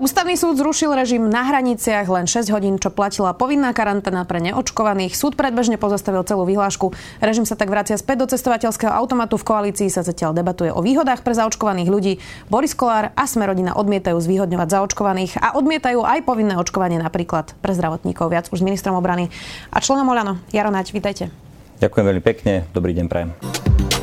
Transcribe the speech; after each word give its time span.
Ústavný 0.00 0.32
súd 0.32 0.56
zrušil 0.56 0.96
režim 0.96 1.28
na 1.28 1.44
hraniciach 1.44 2.08
len 2.08 2.24
6 2.24 2.48
hodín, 2.56 2.80
čo 2.80 2.88
platila 2.88 3.36
povinná 3.36 3.76
karanténa 3.76 4.24
pre 4.24 4.40
neočkovaných. 4.40 5.12
Súd 5.12 5.36
predbežne 5.36 5.76
pozastavil 5.76 6.24
celú 6.24 6.48
vyhlášku. 6.48 6.96
Režim 7.20 7.44
sa 7.44 7.52
tak 7.52 7.68
vracia 7.68 8.00
späť 8.00 8.24
do 8.24 8.26
cestovateľského 8.32 8.88
automatu. 8.88 9.36
V 9.36 9.44
koalícii 9.44 9.92
sa 9.92 10.00
zatiaľ 10.00 10.32
debatuje 10.32 10.72
o 10.72 10.80
výhodách 10.80 11.20
pre 11.20 11.36
zaočkovaných 11.36 11.92
ľudí. 11.92 12.16
Boris 12.48 12.72
Kolár 12.72 13.12
a 13.12 13.28
Smerodina 13.28 13.76
odmietajú 13.76 14.16
zvýhodňovať 14.16 14.72
zaočkovaných 14.72 15.36
a 15.36 15.60
odmietajú 15.60 16.00
aj 16.00 16.24
povinné 16.24 16.56
očkovanie 16.56 16.96
napríklad 16.96 17.52
pre 17.60 17.76
zdravotníkov. 17.76 18.32
Viac 18.32 18.48
už 18.48 18.64
s 18.64 18.64
ministrom 18.64 18.96
obrany 18.96 19.28
a 19.68 19.84
členom 19.84 20.08
Olano. 20.08 20.40
Jaro 20.48 20.72
Naď, 20.72 20.96
vítajte. 20.96 21.28
Ďakujem 21.76 22.04
veľmi 22.08 22.24
pekne. 22.24 22.64
Dobrý 22.72 22.96
deň, 22.96 23.04
prajem. 23.04 23.99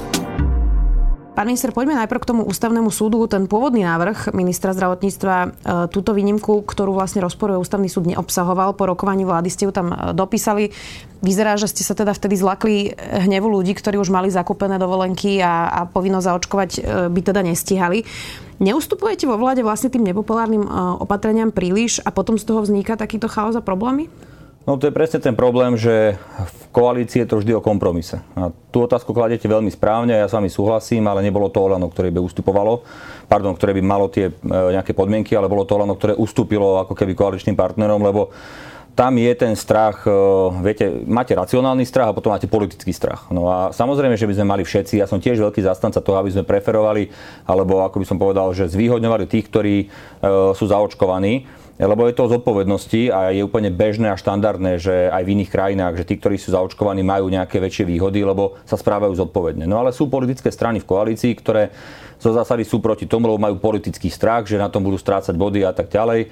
Pán 1.38 1.54
minister, 1.54 1.70
poďme 1.70 2.02
najprv 2.02 2.18
k 2.26 2.30
tomu 2.34 2.42
ústavnému 2.50 2.90
súdu. 2.90 3.22
Ten 3.30 3.46
pôvodný 3.46 3.86
návrh 3.86 4.34
ministra 4.34 4.74
zdravotníctva 4.74 5.36
e, 5.38 5.48
túto 5.94 6.18
výnimku, 6.18 6.66
ktorú 6.66 6.98
vlastne 6.98 7.22
rozporuje 7.22 7.62
ústavný 7.62 7.86
súd, 7.86 8.10
neobsahoval. 8.10 8.74
Po 8.74 8.90
rokovaní 8.90 9.22
vlády 9.22 9.54
ste 9.54 9.70
ju 9.70 9.72
tam 9.72 9.94
e, 9.94 10.18
dopísali. 10.18 10.74
Vyzerá, 11.22 11.54
že 11.54 11.70
ste 11.70 11.86
sa 11.86 11.94
teda 11.94 12.18
vtedy 12.18 12.42
zlakli 12.42 12.90
hnevu 12.98 13.54
ľudí, 13.54 13.78
ktorí 13.78 14.02
už 14.02 14.10
mali 14.10 14.34
zakúpené 14.34 14.82
dovolenky 14.82 15.38
a, 15.38 15.70
a 15.70 15.80
povinnosť 15.86 16.26
zaočkovať 16.26 16.72
e, 16.74 16.80
by 17.14 17.22
teda 17.22 17.46
nestihali. 17.46 18.02
Neustupujete 18.58 19.30
vo 19.30 19.38
vláde 19.38 19.62
vlastne 19.62 19.94
tým 19.94 20.10
nepopulárnym 20.10 20.66
opatreniam 20.98 21.54
príliš 21.54 22.02
a 22.02 22.10
potom 22.10 22.42
z 22.42 22.50
toho 22.50 22.66
vzniká 22.66 22.98
takýto 22.98 23.30
chaos 23.30 23.54
a 23.54 23.62
problémy? 23.62 24.10
No 24.68 24.76
to 24.76 24.92
je 24.92 24.92
presne 24.92 25.24
ten 25.24 25.32
problém, 25.32 25.80
že 25.80 26.20
v 26.44 26.64
koalícii 26.76 27.24
je 27.24 27.30
to 27.32 27.40
vždy 27.40 27.56
o 27.56 27.64
kompromise. 27.64 28.20
A 28.36 28.52
tú 28.68 28.84
otázku 28.84 29.16
kladete 29.16 29.48
veľmi 29.48 29.72
správne, 29.72 30.20
ja 30.20 30.28
s 30.28 30.36
vami 30.36 30.52
súhlasím, 30.52 31.08
ale 31.08 31.24
nebolo 31.24 31.48
to 31.48 31.64
Olano, 31.64 31.88
ktoré 31.88 32.12
by 32.12 32.20
ustupovalo, 32.20 32.84
pardon, 33.32 33.56
ktoré 33.56 33.72
by 33.80 33.80
malo 33.80 34.12
tie 34.12 34.28
e, 34.28 34.34
nejaké 34.52 34.92
podmienky, 34.92 35.40
ale 35.40 35.48
bolo 35.48 35.64
to 35.64 35.80
Olano, 35.80 35.96
ktoré 35.96 36.20
ustúpilo 36.20 36.84
ako 36.84 37.00
keby 37.00 37.16
koaličným 37.16 37.56
partnerom, 37.56 38.04
lebo 38.04 38.36
tam 38.92 39.16
je 39.16 39.32
ten 39.40 39.56
strach, 39.56 40.04
e, 40.04 40.12
viete, 40.60 41.00
máte 41.08 41.32
racionálny 41.32 41.88
strach 41.88 42.12
a 42.12 42.18
potom 42.18 42.36
máte 42.36 42.52
politický 42.52 42.92
strach. 42.92 43.32
No 43.32 43.48
a 43.48 43.72
samozrejme, 43.72 44.20
že 44.20 44.28
by 44.28 44.36
sme 44.36 44.52
mali 44.52 44.68
všetci, 44.68 45.00
ja 45.00 45.08
som 45.08 45.24
tiež 45.24 45.40
veľký 45.48 45.64
zastanca 45.64 46.04
toho, 46.04 46.20
aby 46.20 46.36
sme 46.36 46.44
preferovali, 46.44 47.08
alebo 47.48 47.88
ako 47.88 48.04
by 48.04 48.06
som 48.10 48.20
povedal, 48.20 48.52
že 48.52 48.68
zvýhodňovali 48.68 49.32
tých, 49.32 49.48
ktorí 49.48 49.76
e, 49.80 49.88
sú 50.52 50.68
zaočkovaní 50.68 51.48
lebo 51.86 52.10
je 52.10 52.18
to 52.18 52.26
zodpovednosti 52.26 53.14
a 53.14 53.30
je 53.30 53.46
úplne 53.46 53.70
bežné 53.70 54.10
a 54.10 54.18
štandardné, 54.18 54.82
že 54.82 55.14
aj 55.14 55.22
v 55.22 55.32
iných 55.38 55.54
krajinách, 55.54 55.94
že 56.02 56.08
tí, 56.10 56.18
ktorí 56.18 56.42
sú 56.42 56.50
zaočkovaní, 56.58 57.06
majú 57.06 57.30
nejaké 57.30 57.62
väčšie 57.62 57.86
výhody, 57.86 58.26
lebo 58.26 58.58
sa 58.66 58.82
správajú 58.82 59.14
zodpovedne. 59.14 59.70
No 59.70 59.78
ale 59.78 59.94
sú 59.94 60.10
politické 60.10 60.50
strany 60.50 60.82
v 60.82 60.90
koalícii, 60.90 61.38
ktoré 61.38 61.70
zo 62.18 62.34
zásady 62.34 62.66
sú 62.66 62.82
proti 62.82 63.06
tomu, 63.06 63.30
lebo 63.30 63.38
majú 63.38 63.62
politický 63.62 64.10
strach, 64.10 64.50
že 64.50 64.58
na 64.58 64.74
tom 64.74 64.82
budú 64.82 64.98
strácať 64.98 65.38
body 65.38 65.62
a 65.62 65.70
tak 65.70 65.94
ďalej. 65.94 66.26
E, 66.26 66.28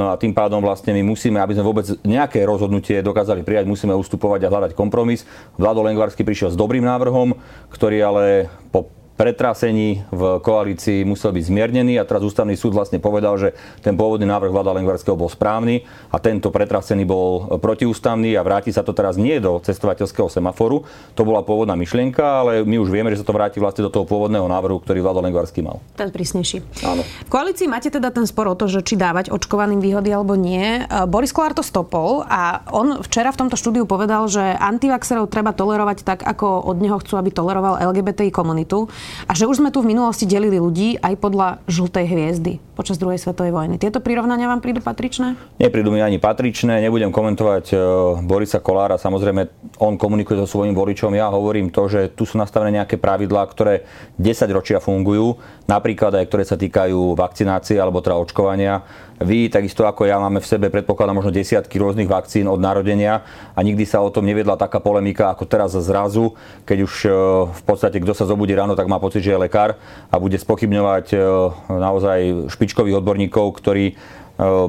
no 0.00 0.08
a 0.08 0.16
tým 0.16 0.32
pádom 0.32 0.64
vlastne 0.64 0.96
my 0.96 1.04
musíme, 1.04 1.36
aby 1.36 1.52
sme 1.52 1.68
vôbec 1.68 1.84
nejaké 2.00 2.40
rozhodnutie 2.48 3.04
dokázali 3.04 3.44
prijať, 3.44 3.68
musíme 3.68 3.92
ustupovať 3.92 4.48
a 4.48 4.52
hľadať 4.52 4.72
kompromis. 4.72 5.28
Vlado 5.60 5.84
Lengvarsky 5.84 6.24
prišiel 6.24 6.56
s 6.56 6.56
dobrým 6.56 6.88
návrhom, 6.88 7.36
ktorý 7.68 8.00
ale 8.00 8.48
po 8.72 8.88
pretrasení 9.16 10.02
v 10.10 10.22
koalícii 10.40 11.04
musel 11.04 11.30
byť 11.36 11.44
zmiernený 11.46 12.00
a 12.00 12.08
teraz 12.08 12.24
ústavný 12.24 12.56
súd 12.56 12.74
vlastne 12.74 12.98
povedal, 12.98 13.36
že 13.36 13.54
ten 13.84 13.94
pôvodný 13.94 14.24
návrh 14.26 14.50
vláda 14.50 14.72
Lengvarského 14.74 15.14
bol 15.14 15.28
správny 15.28 15.84
a 16.10 16.16
tento 16.18 16.48
pretrasený 16.48 17.04
bol 17.04 17.60
protiústavný 17.60 18.34
a 18.36 18.42
vráti 18.42 18.72
sa 18.72 18.80
to 18.80 18.96
teraz 18.96 19.20
nie 19.20 19.38
do 19.38 19.60
cestovateľského 19.60 20.26
semaforu. 20.32 20.84
To 21.14 21.22
bola 21.22 21.44
pôvodná 21.44 21.76
myšlienka, 21.76 22.44
ale 22.44 22.64
my 22.64 22.80
už 22.80 22.88
vieme, 22.88 23.12
že 23.12 23.20
sa 23.20 23.28
to 23.28 23.36
vráti 23.36 23.60
vlastne 23.60 23.84
do 23.84 23.92
toho 23.92 24.08
pôvodného 24.08 24.48
návrhu, 24.48 24.80
ktorý 24.80 25.04
vláda 25.04 25.20
Lengvarský 25.22 25.60
mal. 25.60 25.78
Ten 25.94 26.08
prísnejší. 26.08 26.82
Áno. 26.82 27.04
V 27.04 27.30
koalícii 27.30 27.68
máte 27.68 27.92
teda 27.92 28.10
ten 28.10 28.24
spor 28.24 28.48
o 28.48 28.56
to, 28.56 28.66
že 28.66 28.82
či 28.82 28.96
dávať 28.96 29.30
očkovaným 29.30 29.78
výhody 29.78 30.10
alebo 30.10 30.34
nie. 30.34 30.82
Boris 31.06 31.30
Kolár 31.30 31.54
to 31.54 31.62
stopol 31.62 32.24
a 32.26 32.64
on 32.72 33.04
včera 33.04 33.30
v 33.30 33.46
tomto 33.46 33.56
štúdiu 33.60 33.84
povedal, 33.84 34.26
že 34.26 34.42
antivaxerov 34.42 35.28
treba 35.28 35.52
tolerovať 35.52 35.98
tak, 36.02 36.20
ako 36.24 36.64
od 36.64 36.76
neho 36.80 36.96
chcú, 36.98 37.20
aby 37.20 37.30
toleroval 37.30 37.80
LGBTI 37.92 38.32
komunitu. 38.32 38.88
A 39.26 39.32
že 39.32 39.46
už 39.46 39.62
sme 39.62 39.70
tu 39.70 39.80
v 39.80 39.90
minulosti 39.94 40.26
delili 40.26 40.58
ľudí 40.58 40.98
aj 40.98 41.14
podľa 41.18 41.62
žltej 41.70 42.06
hviezdy 42.08 42.52
počas 42.72 42.96
druhej 42.96 43.20
svetovej 43.20 43.52
vojny. 43.52 43.76
Tieto 43.76 44.00
prirovnania 44.00 44.48
vám 44.48 44.64
prídu 44.64 44.80
patričné? 44.80 45.36
Neprídu 45.60 45.92
mi 45.92 46.00
ani 46.00 46.16
patričné, 46.16 46.80
nebudem 46.80 47.12
komentovať 47.12 47.64
uh, 47.72 47.80
Borisa 48.24 48.64
Kolára, 48.64 48.96
samozrejme 48.96 49.74
on 49.78 50.00
komunikuje 50.00 50.40
so 50.40 50.48
svojím 50.48 50.72
voličom, 50.72 51.12
ja 51.12 51.28
hovorím 51.28 51.68
to, 51.68 51.86
že 51.86 52.16
tu 52.16 52.24
sú 52.24 52.40
nastavené 52.40 52.80
nejaké 52.80 52.96
pravidlá, 52.96 53.44
ktoré 53.52 53.84
10 54.16 54.48
ročia 54.56 54.80
fungujú, 54.80 55.36
napríklad 55.68 56.16
aj 56.16 56.24
ktoré 56.32 56.44
sa 56.48 56.56
týkajú 56.56 57.12
vakcinácie 57.12 57.76
alebo 57.76 58.00
teda 58.00 58.16
očkovania. 58.16 58.82
Vy, 59.22 59.54
takisto 59.54 59.86
ako 59.86 60.02
ja, 60.10 60.18
máme 60.18 60.42
v 60.42 60.50
sebe, 60.50 60.66
predpokladám, 60.66 61.22
možno 61.22 61.30
desiatky 61.30 61.78
rôznych 61.78 62.10
vakcín 62.10 62.50
od 62.50 62.58
narodenia 62.58 63.22
a 63.54 63.60
nikdy 63.62 63.86
sa 63.86 64.02
o 64.02 64.10
tom 64.10 64.26
nevedla 64.26 64.58
taká 64.58 64.82
polemika 64.82 65.30
ako 65.30 65.46
teraz 65.46 65.78
zrazu, 65.78 66.34
keď 66.66 66.78
už 66.82 66.94
uh, 67.06 67.12
v 67.46 67.62
podstate 67.62 68.02
kto 68.02 68.12
sa 68.18 68.26
zobudí 68.26 68.50
ráno, 68.58 68.74
tak 68.74 68.90
má 68.90 68.98
pocit, 68.98 69.22
že 69.22 69.34
je 69.34 69.38
lekár 69.38 69.78
a 70.10 70.14
bude 70.18 70.34
spochybňovať 70.34 71.06
uh, 71.14 71.22
naozaj 71.70 72.50
špičkových 72.50 72.98
odborníkov, 72.98 73.46
ktorí 73.58 73.92
e, 73.92 73.94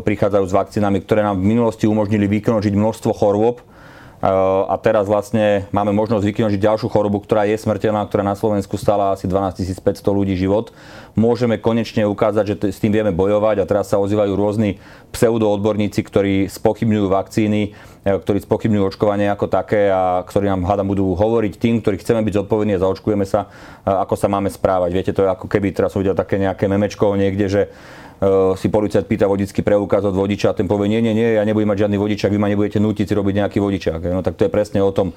prichádzajú 0.02 0.46
s 0.46 0.54
vakcínami, 0.54 1.02
ktoré 1.02 1.26
nám 1.26 1.40
v 1.40 1.50
minulosti 1.56 1.90
umožnili 1.90 2.30
vyknožiť 2.30 2.74
množstvo 2.74 3.12
chorôb, 3.16 3.62
e, 3.62 3.64
a 4.24 4.80
teraz 4.80 5.04
vlastne 5.12 5.68
máme 5.76 5.92
možnosť 5.92 6.24
vykinožiť 6.24 6.56
ďalšiu 6.56 6.88
chorobu, 6.88 7.20
ktorá 7.20 7.44
je 7.44 7.60
smrteľná, 7.60 8.08
ktorá 8.08 8.24
na 8.24 8.40
Slovensku 8.40 8.80
stala 8.80 9.12
asi 9.12 9.28
12 9.28 9.60
500 9.84 10.00
ľudí 10.16 10.40
život. 10.40 10.72
Môžeme 11.12 11.60
konečne 11.60 12.08
ukázať, 12.08 12.56
že 12.56 12.72
s 12.72 12.80
tým 12.80 12.96
vieme 12.96 13.12
bojovať 13.12 13.60
a 13.60 13.68
teraz 13.68 13.92
sa 13.92 14.00
ozývajú 14.00 14.32
rôzni 14.32 14.80
pseudoodborníci, 15.12 16.00
ktorí 16.08 16.48
spochybňujú 16.48 17.06
vakcíny, 17.12 17.76
e, 18.08 18.16
ktorí 18.16 18.40
spochybňujú 18.48 18.96
očkovanie 18.96 19.28
ako 19.28 19.52
také 19.52 19.92
a 19.92 20.24
ktorí 20.24 20.48
nám 20.48 20.72
hádam 20.72 20.88
budú 20.88 21.20
hovoriť 21.20 21.60
tým, 21.60 21.84
ktorí 21.84 22.00
chceme 22.00 22.24
byť 22.24 22.48
zodpovední 22.48 22.80
a 22.80 22.84
zaočkujeme 22.84 23.28
sa, 23.28 23.52
ako 23.84 24.16
sa 24.16 24.32
máme 24.32 24.48
správať. 24.48 24.90
Viete, 24.96 25.12
to 25.12 25.28
je 25.28 25.36
ako 25.36 25.52
keby 25.52 25.76
teraz 25.76 25.92
som 25.92 26.00
videl 26.00 26.16
také 26.16 26.40
nejaké 26.40 26.72
memečko 26.72 27.20
niekde, 27.20 27.52
že 27.52 27.62
Eh, 27.68 28.03
si 28.56 28.68
policajt 28.72 29.06
pýta 29.10 29.28
vodický 29.28 29.66
preukaz 29.66 30.06
od 30.08 30.16
vodiča 30.16 30.54
a 30.54 30.58
ten 30.58 30.70
povie, 30.70 30.88
nie, 30.88 31.02
nie, 31.04 31.12
nie, 31.12 31.36
ja 31.36 31.44
nebudem 31.44 31.68
mať 31.68 31.88
žiadny 31.88 31.98
vodičák, 32.00 32.32
vy 32.32 32.40
ma 32.40 32.48
nebudete 32.48 32.80
nútiť 32.80 33.06
si 33.10 33.14
robiť 33.14 33.36
nejaký 33.44 33.58
vodičák. 33.60 34.00
No 34.14 34.24
tak 34.24 34.40
to 34.40 34.48
je 34.48 34.52
presne 34.54 34.80
o 34.80 34.92
tom. 34.96 35.12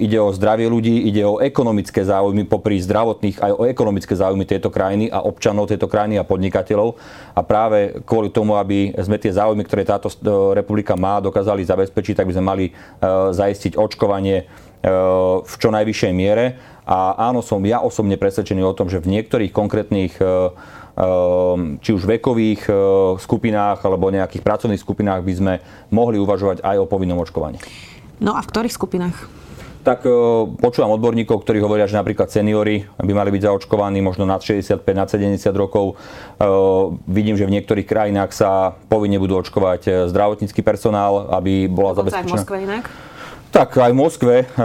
Ide 0.00 0.18
o 0.18 0.34
zdravie 0.34 0.66
ľudí, 0.66 1.06
ide 1.06 1.22
o 1.22 1.38
ekonomické 1.38 2.02
záujmy 2.02 2.50
popri 2.50 2.82
zdravotných, 2.82 3.38
aj 3.38 3.52
o 3.54 3.62
ekonomické 3.68 4.18
záujmy 4.18 4.42
tejto 4.42 4.74
krajiny 4.74 5.06
a 5.12 5.22
občanov 5.22 5.70
tejto 5.70 5.86
krajiny 5.86 6.18
a 6.18 6.26
podnikateľov. 6.26 6.98
A 7.36 7.40
práve 7.46 8.02
kvôli 8.02 8.34
tomu, 8.34 8.58
aby 8.58 8.90
sme 8.98 9.20
tie 9.20 9.30
záujmy, 9.30 9.62
ktoré 9.62 9.86
táto 9.86 10.10
eh, 10.10 10.16
republika 10.56 10.98
má, 10.98 11.22
dokázali 11.22 11.62
zabezpečiť, 11.62 12.18
tak 12.18 12.26
by 12.26 12.34
sme 12.34 12.44
mali 12.44 12.66
uh, 12.72 13.30
zaistiť 13.30 13.76
očkovanie 13.78 14.48
v 15.44 15.54
čo 15.60 15.68
najvyššej 15.68 16.12
miere. 16.16 16.56
A 16.88 17.28
áno, 17.28 17.44
som 17.44 17.60
ja 17.62 17.84
osobne 17.84 18.16
presvedčený 18.16 18.64
o 18.64 18.72
tom, 18.72 18.88
že 18.88 18.98
v 18.98 19.12
niektorých 19.20 19.52
konkrétnych 19.52 20.16
či 21.80 21.90
už 21.96 22.02
vekových 22.04 22.68
eh, 22.68 22.76
skupinách 23.16 23.80
alebo 23.84 24.12
nejakých 24.12 24.44
pracovných 24.44 24.80
skupinách 24.80 25.24
by 25.24 25.32
sme 25.32 25.52
mohli 25.88 26.20
uvažovať 26.20 26.60
aj 26.60 26.76
o 26.76 26.86
povinnom 26.86 27.20
očkovaní. 27.20 27.56
No 28.20 28.36
a 28.36 28.44
v 28.44 28.48
ktorých 28.52 28.74
skupinách? 28.74 29.16
Tak 29.80 30.04
eh, 30.04 30.12
počúvam 30.60 30.92
odborníkov, 30.92 31.40
ktorí 31.40 31.64
hovoria, 31.64 31.88
že 31.88 31.96
napríklad 31.96 32.28
seniory 32.28 32.84
by 33.00 33.12
mali 33.16 33.32
byť 33.32 33.42
zaočkovaní 33.48 34.04
možno 34.04 34.28
nad 34.28 34.44
65, 34.44 34.84
nad 34.92 35.08
70 35.08 35.40
rokov. 35.56 35.96
Eh, 35.96 36.44
vidím, 37.08 37.40
že 37.40 37.48
v 37.48 37.54
niektorých 37.56 37.88
krajinách 37.88 38.36
sa 38.36 38.76
povinne 38.92 39.16
budú 39.16 39.40
očkovať 39.40 40.12
zdravotnícky 40.12 40.60
personál, 40.60 41.32
aby 41.32 41.64
bola 41.64 41.96
zabezpečená. 41.96 42.28
Aj 42.28 42.28
v 42.28 42.36
Moskve 42.36 42.58
inak? 42.60 42.84
Tak 43.50 43.82
aj 43.82 43.90
v 43.90 43.98
Moskve 43.98 44.34
eh, 44.46 44.62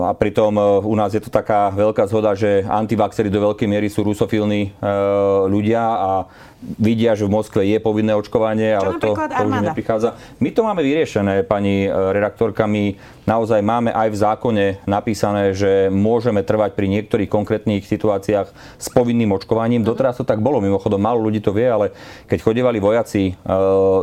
a 0.00 0.16
pritom 0.16 0.56
eh, 0.56 0.64
u 0.80 0.96
nás 0.96 1.12
je 1.12 1.20
to 1.20 1.28
taká 1.28 1.68
veľká 1.68 2.08
zhoda, 2.08 2.32
že 2.32 2.64
antivaxery 2.64 3.28
do 3.28 3.52
veľkej 3.52 3.68
miery 3.68 3.92
sú 3.92 4.00
rusofilní 4.00 4.72
eh, 4.72 4.74
ľudia 5.44 5.84
a 5.84 6.10
vidia, 6.64 7.12
že 7.12 7.28
v 7.28 7.36
Moskve 7.36 7.60
je 7.68 7.76
povinné 7.76 8.16
očkovanie, 8.16 8.72
Čo 8.72 8.80
ale 8.80 8.90
to, 8.96 9.12
to 9.12 9.42
už 9.44 9.60
neprichádza. 9.68 10.16
My 10.40 10.48
to 10.56 10.64
máme 10.64 10.80
vyriešené, 10.80 11.44
pani 11.44 11.84
redaktorka, 11.84 12.64
my 12.64 12.96
naozaj 13.28 13.60
máme 13.60 13.92
aj 13.92 14.08
v 14.08 14.16
zákone 14.16 14.66
napísané, 14.88 15.52
že 15.52 15.92
môžeme 15.92 16.40
trvať 16.40 16.72
pri 16.72 16.88
niektorých 16.88 17.28
konkrétnych 17.28 17.84
situáciách 17.84 18.80
s 18.80 18.86
povinným 18.88 19.36
očkovaním. 19.36 19.84
Doteraz 19.84 20.16
to 20.16 20.24
tak 20.24 20.40
bolo, 20.40 20.64
mimochodom 20.64 20.96
málo 20.96 21.20
ľudí 21.20 21.44
to 21.44 21.52
vie, 21.52 21.68
ale 21.68 21.92
keď 22.32 22.38
chodevali 22.40 22.80
vojaci 22.80 23.36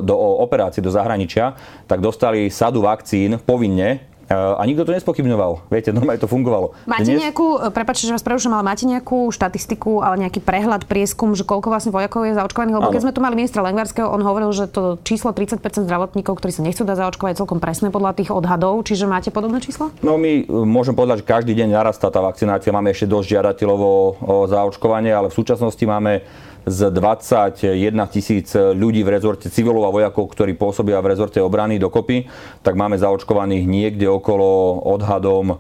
do 0.06 0.16
operácií 0.46 0.86
do 0.86 0.94
zahraničia, 0.94 1.58
tak 1.90 1.98
dostali 1.98 2.54
sadu 2.54 2.86
vakcín 2.86 3.42
povinne 3.42 4.11
a 4.34 4.62
nikto 4.64 4.88
to 4.88 4.96
nespochybňoval. 4.96 5.68
Viete, 5.68 5.92
normálne 5.98 6.22
to 6.22 6.30
fungovalo. 6.30 6.74
Máte 6.88 7.12
Dnes... 7.12 7.22
nejakú, 7.30 7.60
prepáčte, 7.72 8.08
že 8.08 8.16
vás 8.16 8.24
prerušujem, 8.24 8.54
ale 8.56 8.66
máte 8.66 8.84
nejakú 8.88 9.30
štatistiku, 9.30 10.02
ale 10.02 10.28
nejaký 10.28 10.40
prehľad, 10.42 10.88
prieskum, 10.88 11.36
že 11.36 11.44
koľko 11.44 11.68
vlastne 11.72 11.92
vojakov 11.92 12.26
je 12.28 12.38
zaočkovaných? 12.38 12.76
Lebo 12.80 12.88
ano. 12.90 12.94
keď 12.94 13.02
sme 13.04 13.14
tu 13.16 13.20
mali 13.20 13.36
ministra 13.38 13.62
Lengvarského, 13.62 14.08
on 14.08 14.22
hovoril, 14.24 14.50
že 14.56 14.72
to 14.72 14.98
číslo 15.04 15.36
30% 15.36 15.62
zdravotníkov, 15.62 16.40
ktorí 16.40 16.52
sa 16.52 16.64
nechcú 16.64 16.88
dať 16.88 16.98
zaočkovať, 16.98 17.32
je 17.36 17.40
celkom 17.44 17.60
presné 17.60 17.92
podľa 17.92 18.18
tých 18.18 18.30
odhadov. 18.32 18.82
Čiže 18.88 19.06
máte 19.06 19.30
podobné 19.30 19.60
číslo? 19.60 19.92
No 20.02 20.16
my 20.16 20.44
e, 20.44 20.54
môžem 20.66 20.96
povedať, 20.96 21.24
že 21.24 21.30
každý 21.30 21.54
deň 21.58 21.76
narastá 21.76 22.08
tá 22.10 22.20
vakcinácia. 22.24 22.74
Máme 22.74 22.92
ešte 22.92 23.10
dosť 23.10 23.28
žiadateľov 23.38 23.80
o 23.82 24.36
zaočkovanie, 24.48 25.12
ale 25.12 25.28
v 25.30 25.38
súčasnosti 25.38 25.84
máme 25.84 26.24
z 26.66 26.94
21 26.94 27.74
tisíc 28.14 28.54
ľudí 28.54 29.02
v 29.02 29.14
rezorte 29.18 29.50
civilov 29.50 29.90
a 29.90 29.94
vojakov, 29.94 30.30
ktorí 30.30 30.54
pôsobia 30.54 31.02
v 31.02 31.18
rezorte 31.18 31.42
obrany 31.42 31.82
dokopy, 31.82 32.30
tak 32.62 32.78
máme 32.78 33.02
zaočkovaných 33.02 33.66
niekde 33.66 34.06
okolo 34.06 34.78
odhadom 34.86 35.54
e, 35.54 35.58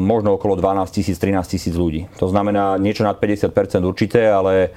možno 0.00 0.40
okolo 0.40 0.56
12 0.56 0.96
tisíc, 0.96 1.16
13 1.20 1.44
tisíc 1.44 1.74
ľudí. 1.76 2.08
To 2.16 2.32
znamená 2.32 2.80
niečo 2.80 3.04
nad 3.04 3.20
50% 3.20 3.52
určité, 3.84 4.32
ale 4.32 4.72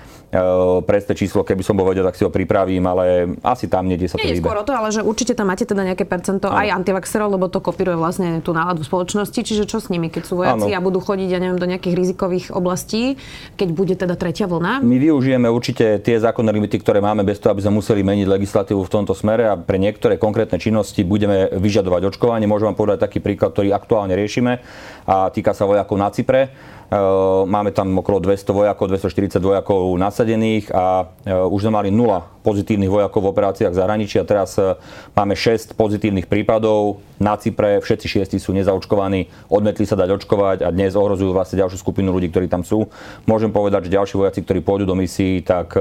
presné 0.83 1.13
číslo, 1.13 1.45
keby 1.45 1.61
som 1.61 1.77
bol 1.77 1.85
vedel, 1.85 2.01
tak 2.01 2.17
si 2.17 2.25
ho 2.25 2.31
pripravím, 2.33 2.81
ale 2.89 3.37
asi 3.45 3.69
tam 3.69 3.85
niekde 3.85 4.09
sa 4.09 4.17
to 4.17 4.25
Nie 4.25 4.33
je 4.33 4.41
skôr 4.41 4.57
o 4.57 4.65
to, 4.65 4.73
ale 4.73 4.89
že 4.89 5.05
určite 5.05 5.37
tam 5.37 5.53
máte 5.53 5.69
teda 5.69 5.85
nejaké 5.85 6.09
percento 6.09 6.49
ano. 6.49 6.57
aj 6.57 6.67
antivaxerov, 6.81 7.29
lebo 7.29 7.45
to 7.53 7.61
kopíruje 7.61 7.93
vlastne 7.93 8.41
tú 8.41 8.51
náladu 8.51 8.81
spoločnosti, 8.81 9.37
čiže 9.37 9.69
čo 9.69 9.77
s 9.77 9.93
nimi, 9.93 10.09
keď 10.09 10.23
sú 10.25 10.41
vojaci 10.41 10.73
ano. 10.73 10.77
a 10.77 10.81
budú 10.81 10.99
chodiť, 11.03 11.29
ja 11.29 11.39
neviem, 11.39 11.61
do 11.61 11.69
nejakých 11.69 11.93
rizikových 11.93 12.45
oblastí, 12.49 13.21
keď 13.55 13.69
bude 13.71 13.93
teda 13.93 14.17
tretia 14.17 14.49
vlna? 14.49 14.81
My 14.81 14.97
využijeme 14.97 15.45
určite 15.47 16.01
tie 16.01 16.17
zákonné 16.17 16.49
limity, 16.49 16.81
ktoré 16.81 16.97
máme, 16.97 17.21
bez 17.21 17.37
toho, 17.37 17.53
aby 17.53 17.61
sme 17.61 17.77
museli 17.77 18.01
meniť 18.01 18.25
legislatívu 18.25 18.81
v 18.81 18.89
tomto 18.89 19.13
smere 19.13 19.45
a 19.45 19.53
pre 19.53 19.77
niektoré 19.77 20.17
konkrétne 20.17 20.57
činnosti 20.57 21.05
budeme 21.05 21.53
vyžadovať 21.53 22.09
očkovanie. 22.09 22.49
Môžem 22.49 22.73
vám 22.73 22.77
povedať 22.79 23.05
taký 23.05 23.21
príklad, 23.21 23.53
ktorý 23.53 23.69
aktuálne 23.69 24.17
riešime 24.17 24.59
a 25.05 25.29
týka 25.29 25.53
sa 25.53 25.69
vojakov 25.69 25.95
na 25.99 26.09
Cypre 26.09 26.73
máme 27.45 27.71
tam 27.71 27.89
okolo 27.97 28.19
200 28.19 28.53
vojakov, 28.53 28.85
240 28.91 29.41
vojakov 29.41 29.97
nasadených 29.97 30.69
a 30.69 31.09
ehm, 31.25 31.49
už 31.49 31.65
sme 31.65 31.79
mali 31.79 31.89
nula 31.89 32.27
pozitívnych 32.43 32.91
vojakov 32.91 33.23
v 33.23 33.31
operáciách 33.31 33.71
v 33.71 33.79
zahraničí 33.79 34.19
a 34.19 34.27
teraz 34.27 34.59
ehm, 34.59 34.77
máme 35.15 35.33
6 35.33 35.73
pozitívnych 35.73 36.29
prípadov 36.29 37.01
na 37.17 37.39
Cypre, 37.39 37.79
všetci 37.79 38.05
šiesti 38.19 38.37
sú 38.37 38.51
nezaočkovaní, 38.51 39.47
odmetli 39.47 39.87
sa 39.87 39.95
dať 39.95 40.09
očkovať 40.21 40.57
a 40.67 40.69
dnes 40.75 40.91
ohrozujú 40.93 41.31
vlastne 41.31 41.61
ďalšiu 41.63 41.79
skupinu 41.79 42.11
ľudí, 42.11 42.27
ktorí 42.27 42.51
tam 42.51 42.67
sú. 42.67 42.91
Môžem 43.23 43.47
povedať, 43.47 43.87
že 43.87 43.95
ďalší 43.95 44.19
vojaci, 44.19 44.39
ktorí 44.43 44.59
pôjdu 44.59 44.83
do 44.83 44.97
misií, 44.97 45.39
tak 45.39 45.71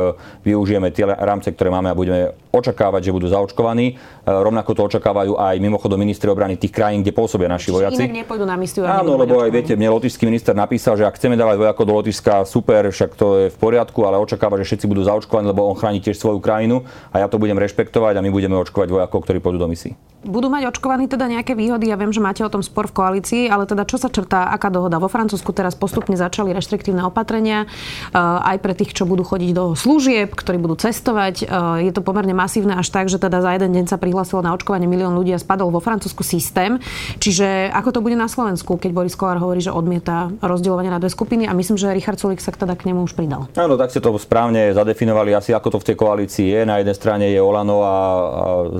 využijeme 0.47 0.94
tie 0.94 1.03
rámce, 1.03 1.50
ktoré 1.50 1.75
máme 1.75 1.91
a 1.91 1.99
budeme 1.99 2.31
očakávať, 2.55 3.11
že 3.11 3.17
budú 3.17 3.26
zaočkovaní. 3.26 3.99
Rovnako 4.23 4.70
to 4.76 4.82
očakávajú 4.87 5.35
aj 5.35 5.59
mimochodom 5.59 5.99
ministri 5.99 6.31
obrany 6.31 6.55
tých 6.55 6.70
krajín, 6.70 7.03
kde 7.03 7.11
pôsobia 7.11 7.50
naši 7.50 7.75
vojaci. 7.75 8.06
Inak 8.06 8.23
nepôjdu 8.23 8.44
na 8.47 8.55
misiu. 8.55 8.87
Áno, 8.87 9.19
lebo 9.19 9.43
aj 9.43 9.50
viete, 9.50 9.75
mne 9.75 9.99
lotišský 9.99 10.31
minister 10.31 10.55
napísal, 10.55 10.94
že 10.94 11.01
ak 11.06 11.19
chceme 11.19 11.34
dávať 11.34 11.56
vojakov 11.58 11.84
do 11.84 11.94
Lotyšska, 11.99 12.46
super, 12.46 12.87
však 12.88 13.10
to 13.19 13.26
je 13.43 13.46
v 13.50 13.56
poriadku, 13.58 14.06
ale 14.06 14.22
očakáva, 14.22 14.58
že 14.60 14.69
všetci 14.70 14.87
budú 14.87 15.02
zaočkovaní, 15.02 15.50
lebo 15.50 15.66
on 15.66 15.78
chráni 15.78 15.99
tiež 15.99 16.19
svoju 16.19 16.38
krajinu 16.38 16.87
a 17.10 17.22
ja 17.22 17.26
to 17.26 17.43
budem 17.43 17.58
rešpektovať 17.58 18.19
a 18.19 18.25
my 18.25 18.31
budeme 18.31 18.56
očkovať 18.58 18.88
vojakov, 18.90 19.26
ktorí 19.26 19.38
pôjdu 19.43 19.58
do 19.62 19.69
misií. 19.70 19.94
Budú 20.22 20.46
mať 20.46 20.70
očkovaní 20.70 21.10
teda 21.10 21.26
nejaké 21.26 21.58
výhody? 21.58 21.90
Ja 21.90 21.99
viem, 21.99 22.14
že 22.14 22.22
máte 22.22 22.46
o 22.46 22.52
tom 22.52 22.62
spor 22.62 22.87
v 22.87 22.94
koalícii, 22.94 23.50
ale 23.50 23.66
teda 23.66 23.82
čo 23.82 23.99
sa 23.99 24.06
črtá, 24.06 24.54
aká 24.54 24.70
dohoda? 24.70 25.02
Vo 25.02 25.10
Francúzsku 25.10 25.50
teraz 25.50 25.75
postupne 25.75 26.14
začali 26.14 26.54
reštriktívne 26.54 27.02
opatrenia 27.02 27.66
eh, 27.66 28.19
aj 28.22 28.56
pre 28.62 28.78
tých, 28.78 28.94
čo 28.94 29.02
budú 29.02 29.26
chodiť 29.26 29.50
do 29.50 29.75
služieb, 29.75 30.31
ktorí 30.31 30.62
budú 30.62 30.78
cestovať. 30.78 31.43
Eh, 31.43 31.90
je 31.90 31.93
to 31.94 32.06
pomerne 32.06 32.38
masívne 32.38 32.78
až 32.78 32.94
tak, 32.94 33.10
že 33.10 33.19
teda 33.19 33.43
za 33.43 33.50
jeden 33.54 33.75
deň 33.75 33.90
sa 33.90 33.99
prihlásilo 33.99 34.46
na 34.46 34.54
očkovanie 34.54 34.87
milión 34.87 35.19
ľudí 35.19 35.34
a 35.34 35.43
spadol 35.43 35.75
vo 35.75 35.82
Francúzsku 35.82 36.22
systém. 36.22 36.78
Čiže 37.19 37.75
ako 37.75 37.99
to 37.99 38.00
bude 38.02 38.14
na 38.14 38.31
Slovensku, 38.31 38.78
keď 38.78 38.90
Boris 38.94 39.19
Kolár 39.19 39.43
hovorí, 39.43 39.58
že 39.58 39.75
odmieta 39.75 40.31
rozdielovanie 40.38 40.81
na 40.88 41.02
dve 41.02 41.11
skupiny 41.12 41.44
a 41.46 41.52
myslím, 41.52 41.76
že 41.76 41.93
Richard 41.93 42.19
Sulik 42.19 42.40
sa 42.40 42.50
teda 42.55 42.75
k 42.75 42.90
nemu 42.90 43.05
už 43.05 43.12
pridal. 43.12 43.50
Áno, 43.55 43.76
tak 43.76 43.93
ste 43.93 44.00
to 44.00 44.14
správne 44.17 44.73
zadefinovali, 44.73 45.37
asi 45.37 45.52
ako 45.52 45.76
to 45.76 45.79
v 45.82 45.87
tej 45.93 45.96
koalícii 45.99 46.46
je. 46.50 46.61
Na 46.64 46.81
jednej 46.81 46.96
strane 46.96 47.25
je 47.31 47.38
Olano 47.43 47.82
a, 47.82 47.87
a 47.87 47.96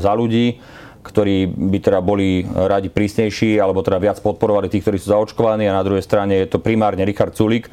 za 0.01 0.17
ľudí 0.17 0.59
ktorí 1.03 1.51
by 1.51 1.79
teda 1.83 1.99
boli 1.99 2.47
radi 2.47 2.87
prísnejší 2.87 3.59
alebo 3.59 3.83
teda 3.83 3.99
viac 3.99 4.23
podporovali 4.23 4.71
tých, 4.71 4.87
ktorí 4.87 4.97
sú 5.03 5.11
zaočkovaní 5.11 5.67
a 5.67 5.75
na 5.75 5.83
druhej 5.83 6.07
strane 6.07 6.47
je 6.47 6.47
to 6.47 6.63
primárne 6.63 7.03
Richard 7.03 7.35
Sulik, 7.35 7.67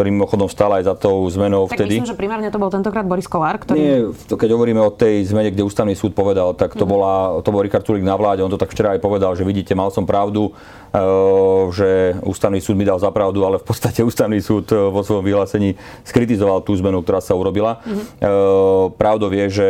ktorý 0.00 0.16
mimochodom 0.16 0.48
stál 0.48 0.72
aj 0.80 0.88
za 0.88 0.96
tou 0.96 1.28
zmenou 1.28 1.68
tak 1.68 1.84
vtedy. 1.84 2.00
myslím, 2.00 2.08
že 2.08 2.16
primárne 2.16 2.48
to 2.48 2.56
bol 2.56 2.72
tentokrát 2.72 3.04
Boris 3.04 3.28
Kolár, 3.28 3.60
ktorý... 3.60 3.76
Nie, 3.76 4.08
keď 4.32 4.56
hovoríme 4.56 4.80
o 4.80 4.88
tej 4.88 5.28
zmene, 5.28 5.52
kde 5.52 5.60
ústavný 5.60 5.92
súd 5.92 6.16
povedal, 6.16 6.56
tak 6.56 6.72
to, 6.72 6.88
mm. 6.88 6.90
bola, 6.90 7.36
to 7.44 7.52
bol 7.52 7.60
Richard 7.60 7.84
Sulik 7.84 8.00
na 8.00 8.16
vláde, 8.16 8.40
on 8.40 8.48
to 8.48 8.56
tak 8.56 8.72
včera 8.72 8.96
aj 8.96 9.00
povedal, 9.04 9.36
že 9.36 9.44
vidíte, 9.44 9.76
mal 9.76 9.92
som 9.92 10.08
pravdu, 10.08 10.56
že 11.76 12.16
ústavný 12.24 12.64
súd 12.64 12.80
mi 12.80 12.88
dal 12.88 12.96
za 12.96 13.12
pravdu, 13.12 13.44
ale 13.44 13.60
v 13.60 13.66
podstate 13.68 14.00
ústavný 14.00 14.40
súd 14.40 14.72
vo 14.72 15.04
svojom 15.04 15.22
vyhlásení 15.22 15.76
skritizoval 16.02 16.64
tú 16.64 16.74
zmenu, 16.80 17.04
ktorá 17.04 17.20
sa 17.20 17.36
urobila. 17.36 17.84
Mm-hmm. 17.84 18.96
Pravdou 18.96 19.30
je, 19.30 19.46
že 19.52 19.68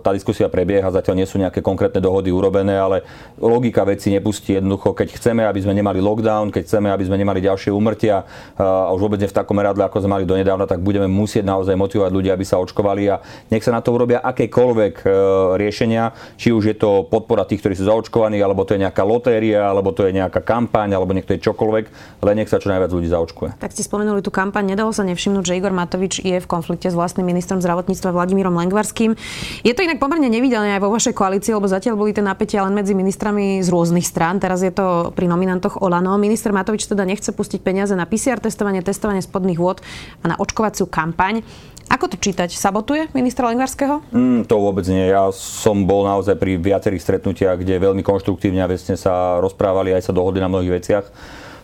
tá 0.00 0.14
diskusia 0.14 0.46
prebieha, 0.46 0.86
zatiaľ 0.88 1.18
nie 1.18 1.28
sú 1.28 1.36
nejaké 1.36 1.60
konkrétne 1.60 1.98
dohody 2.00 2.30
urobené, 2.30 2.78
ale 2.78 3.04
logika 3.42 3.82
veci 3.84 4.08
nepustí 4.14 4.56
jednoducho, 4.56 4.94
keď 4.96 5.18
chceme, 5.18 5.42
aby 5.44 5.60
sme 5.60 5.74
nemali 5.76 6.00
lockdown, 6.00 6.48
keď 6.48 6.62
chceme, 6.64 6.88
aby 6.88 7.04
sme 7.04 7.20
nemali 7.20 7.42
ďalšie 7.42 7.68
úmrtia 7.74 8.24
a 8.56 8.88
už 8.94 9.04
vôbec 9.04 9.20
v 9.32 9.38
takom 9.40 9.56
meradle, 9.56 9.88
ako 9.88 10.04
sme 10.04 10.20
mali 10.20 10.24
donedávna, 10.28 10.68
tak 10.68 10.84
budeme 10.84 11.08
musieť 11.08 11.48
naozaj 11.48 11.72
motivovať 11.72 12.12
ľudí, 12.12 12.28
aby 12.28 12.44
sa 12.44 12.60
očkovali 12.60 13.02
a 13.08 13.24
nech 13.48 13.64
sa 13.64 13.72
na 13.72 13.80
to 13.80 13.96
urobia 13.96 14.20
akékoľvek 14.20 15.08
riešenia, 15.56 16.12
či 16.36 16.52
už 16.52 16.64
je 16.68 16.76
to 16.76 17.08
podpora 17.08 17.48
tých, 17.48 17.64
ktorí 17.64 17.74
sú 17.74 17.88
zaočkovaní, 17.88 18.36
alebo 18.38 18.68
to 18.68 18.76
je 18.76 18.84
nejaká 18.84 19.00
lotéria, 19.02 19.72
alebo 19.72 19.90
to 19.96 20.04
je 20.04 20.12
nejaká 20.12 20.44
kampaň 20.44 20.92
alebo 20.92 21.16
niekto 21.16 21.32
je 21.34 21.40
čokoľvek, 21.40 21.84
len 22.22 22.34
nech 22.38 22.52
sa 22.52 22.60
čo 22.60 22.68
najviac 22.68 22.92
ľudí 22.92 23.08
zaočkuje. 23.08 23.58
Tak 23.58 23.72
ste 23.72 23.82
spomenuli 23.84 24.20
tú 24.20 24.28
kampaň, 24.28 24.76
nedalo 24.76 24.92
sa 24.92 25.04
nevšimnúť, 25.04 25.44
že 25.48 25.56
Igor 25.58 25.74
Matovič 25.76 26.24
je 26.24 26.38
v 26.38 26.46
konflikte 26.48 26.88
s 26.88 26.96
vlastným 26.96 27.28
ministrom 27.28 27.60
zdravotníctva 27.60 28.14
Vladimírom 28.16 28.56
Lengvarským. 28.56 29.14
Je 29.60 29.72
to 29.76 29.84
inak 29.84 30.00
pomerne 30.00 30.32
nevidelné 30.32 30.76
aj 30.78 30.82
vo 30.82 30.88
vašej 30.88 31.12
koalícii, 31.12 31.52
lebo 31.52 31.68
zatiaľ 31.68 32.00
boli 32.00 32.16
tie 32.16 32.24
napätia 32.24 32.64
len 32.64 32.72
medzi 32.72 32.96
ministrami 32.96 33.60
z 33.60 33.68
rôznych 33.68 34.08
strán. 34.08 34.40
Teraz 34.40 34.64
je 34.64 34.72
to 34.72 35.12
pri 35.12 35.28
nominantoch 35.28 35.84
Olano. 35.84 36.16
Minister 36.16 36.56
Matovič 36.56 36.88
teda 36.88 37.04
nechce 37.04 37.28
pustiť 37.36 37.60
peniaze 37.60 37.92
na 37.92 38.08
PCR 38.08 38.40
testovanie, 38.40 38.80
testovanie 38.80 39.11
spodných 39.20 39.60
vôd 39.60 39.84
a 40.22 40.32
na 40.32 40.36
očkovaciu 40.40 40.88
kampaň. 40.88 41.44
Ako 41.92 42.08
to 42.08 42.16
čítať? 42.16 42.48
Sabotuje 42.48 43.12
ministra 43.12 43.52
Lengvarského? 43.52 44.00
Mm, 44.16 44.48
to 44.48 44.56
vôbec 44.56 44.88
nie. 44.88 45.12
Ja 45.12 45.28
som 45.34 45.84
bol 45.84 46.08
naozaj 46.08 46.40
pri 46.40 46.56
viacerých 46.56 47.04
stretnutiach, 47.04 47.60
kde 47.60 47.76
veľmi 47.82 48.00
konštruktívne 48.00 48.64
a 48.64 48.70
vecne 48.70 48.96
sa 48.96 49.36
rozprávali, 49.44 49.92
aj 49.92 50.08
sa 50.08 50.16
dohodli 50.16 50.40
na 50.40 50.48
mnohých 50.48 50.80
veciach. 50.80 51.04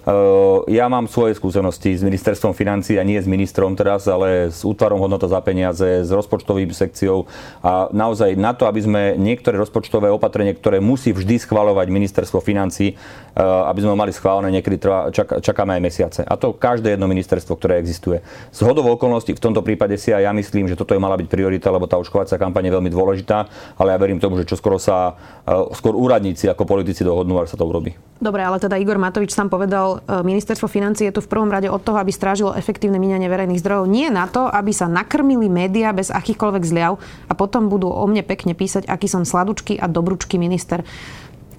Eh, 0.08 0.58
ja 0.72 0.88
mám 0.88 1.04
svoje 1.04 1.36
skúsenosti 1.36 1.92
s 1.92 2.00
ministerstvom 2.00 2.56
financí 2.56 2.96
a 2.96 3.04
nie 3.04 3.20
s 3.20 3.28
ministrom 3.28 3.76
teraz, 3.76 4.08
ale 4.08 4.48
s 4.48 4.64
útvarom 4.64 4.96
hodnota 5.04 5.28
za 5.28 5.36
peniaze, 5.44 6.00
s 6.00 6.08
rozpočtovým 6.08 6.72
sekciou 6.72 7.28
a 7.60 7.92
naozaj 7.92 8.32
na 8.32 8.56
to, 8.56 8.64
aby 8.64 8.80
sme 8.80 9.02
niektoré 9.20 9.60
rozpočtové 9.60 10.08
opatrenie, 10.08 10.56
ktoré 10.56 10.80
musí 10.80 11.12
vždy 11.12 11.44
schvalovať 11.44 11.92
ministerstvo 11.92 12.40
financí, 12.40 12.96
eh, 12.96 13.40
aby 13.44 13.84
sme 13.84 14.00
mali 14.00 14.16
schválené, 14.16 14.48
niekedy 14.48 14.80
trvá, 14.80 15.12
čak, 15.12 15.44
čakáme 15.44 15.76
aj 15.76 15.82
mesiace. 15.84 16.20
A 16.24 16.40
to 16.40 16.56
každé 16.56 16.96
jedno 16.96 17.04
ministerstvo, 17.04 17.60
ktoré 17.60 17.76
existuje. 17.76 18.24
Z 18.48 18.64
hodov 18.64 18.88
okolností 18.88 19.36
v 19.36 19.44
tomto 19.44 19.60
prípade 19.60 20.00
si 20.00 20.16
aj 20.16 20.24
ja 20.24 20.32
myslím, 20.32 20.72
že 20.72 20.78
toto 20.78 20.96
je 20.96 21.04
mala 21.04 21.20
byť 21.20 21.28
priorita, 21.28 21.68
lebo 21.68 21.84
tá 21.84 22.00
očkovacia 22.00 22.40
kampaň 22.40 22.72
je 22.72 22.76
veľmi 22.80 22.88
dôležitá, 22.88 23.44
ale 23.76 23.92
ja 23.92 24.00
verím 24.00 24.16
tomu, 24.16 24.40
že 24.40 24.48
čoskoro 24.48 24.80
sa 24.80 25.20
eh, 25.44 25.52
skôr 25.76 25.92
úradníci 25.92 26.48
ako 26.48 26.64
politici 26.64 27.04
dohodnú, 27.04 27.36
ak 27.44 27.52
sa 27.52 27.60
to 27.60 27.68
urobí. 27.68 27.92
Dobre, 28.18 28.40
ale 28.40 28.56
teda 28.56 28.80
Igor 28.80 28.96
Matovič 28.96 29.30
sám 29.30 29.46
povedal, 29.46 29.97
E, 29.98 30.22
ministerstvo 30.22 30.70
financí 30.70 31.06
je 31.08 31.14
tu 31.14 31.20
v 31.20 31.30
prvom 31.30 31.50
rade 31.50 31.66
od 31.66 31.82
toho, 31.82 31.98
aby 31.98 32.14
strážilo 32.14 32.54
efektívne 32.54 32.96
míňanie 32.96 33.26
verejných 33.26 33.60
zdrojov. 33.62 33.90
Nie 33.90 34.08
na 34.08 34.30
to, 34.30 34.46
aby 34.46 34.70
sa 34.70 34.86
nakrmili 34.86 35.50
médiá 35.50 35.90
bez 35.90 36.08
akýchkoľvek 36.14 36.62
zliav 36.64 36.98
a 37.28 37.32
potom 37.34 37.66
budú 37.66 37.90
o 37.90 38.04
mne 38.06 38.22
pekne 38.22 38.54
písať, 38.54 38.86
aký 38.86 39.10
som 39.10 39.26
sladučky 39.26 39.76
a 39.76 39.90
dobručky 39.90 40.38
minister. 40.38 40.86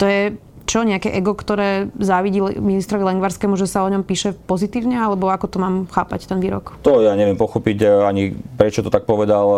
To 0.00 0.04
je 0.08 0.34
čo, 0.70 0.86
nejaké 0.86 1.10
ego, 1.10 1.34
ktoré 1.34 1.90
závidí 1.98 2.38
ministrovi 2.38 3.02
Lengvarskému, 3.02 3.58
že 3.58 3.66
sa 3.66 3.82
o 3.82 3.90
ňom 3.90 4.06
píše 4.06 4.38
pozitívne, 4.46 4.94
alebo 4.94 5.26
ako 5.26 5.50
to 5.50 5.58
mám 5.58 5.90
chápať, 5.90 6.30
ten 6.30 6.38
výrok? 6.38 6.78
To 6.86 7.02
ja 7.02 7.18
neviem 7.18 7.34
pochopiť 7.34 7.78
e, 7.82 7.86
ani 8.06 8.22
prečo 8.54 8.86
to 8.86 8.94
tak 8.94 9.02
povedal 9.02 9.50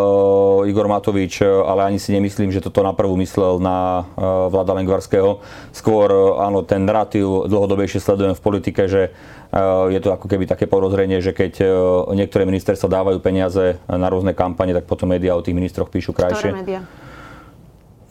e, 0.65 0.73
Igor 0.73 0.89
Matovič, 0.89 1.45
ale 1.45 1.93
ani 1.93 2.01
si 2.01 2.17
nemyslím, 2.17 2.49
že 2.49 2.65
toto 2.65 2.81
na 2.81 2.97
prvú 2.97 3.13
myslel 3.21 3.61
na 3.61 4.09
vláda 4.49 4.73
Lengvarského. 4.73 5.45
Skôr, 5.77 6.09
áno, 6.41 6.65
ten 6.65 6.89
narratív 6.89 7.45
dlhodobejšie 7.53 8.01
sledujem 8.01 8.33
v 8.33 8.41
politike, 8.41 8.89
že 8.89 9.13
je 9.93 10.01
to 10.01 10.17
ako 10.17 10.33
keby 10.33 10.49
také 10.49 10.65
porozrenie, 10.65 11.21
že 11.21 11.37
keď 11.37 11.61
niektoré 12.17 12.49
ministerstva 12.49 12.89
dávajú 12.89 13.19
peniaze 13.21 13.77
na 13.85 14.09
rôzne 14.09 14.33
kampane, 14.33 14.73
tak 14.73 14.89
potom 14.89 15.13
médiá 15.13 15.37
o 15.37 15.45
tých 15.45 15.53
ministroch 15.53 15.93
píšu 15.93 16.17
krajšie. 16.17 16.57
Ktoré 16.57 16.61
médiá? 16.65 16.81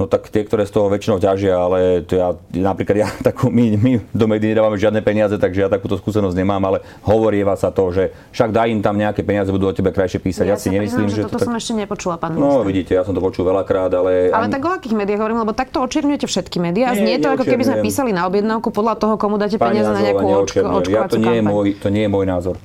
No 0.01 0.10
tak 0.10 0.34
tie, 0.34 0.41
ktoré 0.41 0.65
z 0.65 0.74
toho 0.74 0.89
väčšinou 0.89 1.22
ťažia, 1.22 1.53
ale 1.53 2.01
to 2.01 2.17
ja, 2.17 2.34
napríklad 2.58 3.05
ja 3.05 3.08
takú, 3.29 3.53
my, 3.53 3.77
my 3.77 3.91
do 4.10 4.25
médií 4.25 4.58
nedávame 4.58 4.81
žiadne 4.81 5.05
peniaze, 5.05 5.38
takže 5.38 5.62
ja 5.62 5.70
takúto 5.70 5.93
skúsenosť 6.01 6.34
nemám, 6.34 6.58
ale 6.65 6.81
hovoríva 7.05 7.53
sa 7.53 7.70
to, 7.70 7.93
že 7.93 8.10
však 8.34 8.50
daj 8.50 8.74
im 8.74 8.81
tam 8.81 8.98
nejaké 8.98 9.22
peniaze, 9.22 9.53
budú 9.53 9.70
o 9.70 9.74
tebe 9.77 9.93
krajšie 9.93 10.17
písať. 10.17 10.50
Ja, 10.50 10.58
ja 10.58 10.62
si 10.62 10.74
nemyslím, 10.74 11.05
že, 11.05 11.22
že 11.22 11.29
toto 11.29 11.38
to 11.38 11.46
som 11.46 11.53
tak... 11.53 11.62
ešte 11.62 11.77
nepočula, 11.77 12.17
pán 12.17 12.34
no, 12.34 12.41
minister. 12.41 12.58
No 12.58 12.65
vidíte, 12.65 12.91
ja 12.98 13.05
som 13.05 13.13
to 13.13 13.22
počul 13.22 13.46
veľakrát, 13.46 13.93
ale... 13.93 14.34
Ale 14.34 14.50
tak 14.50 14.65
o 14.65 14.74
akých 14.74 14.98
médiách 14.98 15.22
hovorím, 15.22 15.46
lebo 15.46 15.53
takto 15.53 15.86
očierňujete 15.86 16.25
všetky 16.25 16.58
médiá. 16.58 16.98
Nie, 16.98 16.98
Znie 16.98 17.15
to, 17.22 17.29
ako 17.29 17.46
keby 17.46 17.62
sme 17.62 17.77
písali 17.86 18.10
na 18.10 18.25
objednávku 18.25 18.74
podľa 18.74 18.98
toho, 18.98 19.13
komu 19.22 19.38
dáte 19.38 19.62
peniaze 19.62 19.93
na 19.93 20.01
nejakú 20.01 20.25
očkovaciu 20.50 20.98
ja, 20.98 21.05
to 21.05 21.22
nie, 21.22 21.38
je 21.38 21.43
môj, 21.46 21.67
to 21.77 21.88
nie 21.93 22.03
je 22.05 22.10
môj 22.10 22.25
názor. 22.25 22.55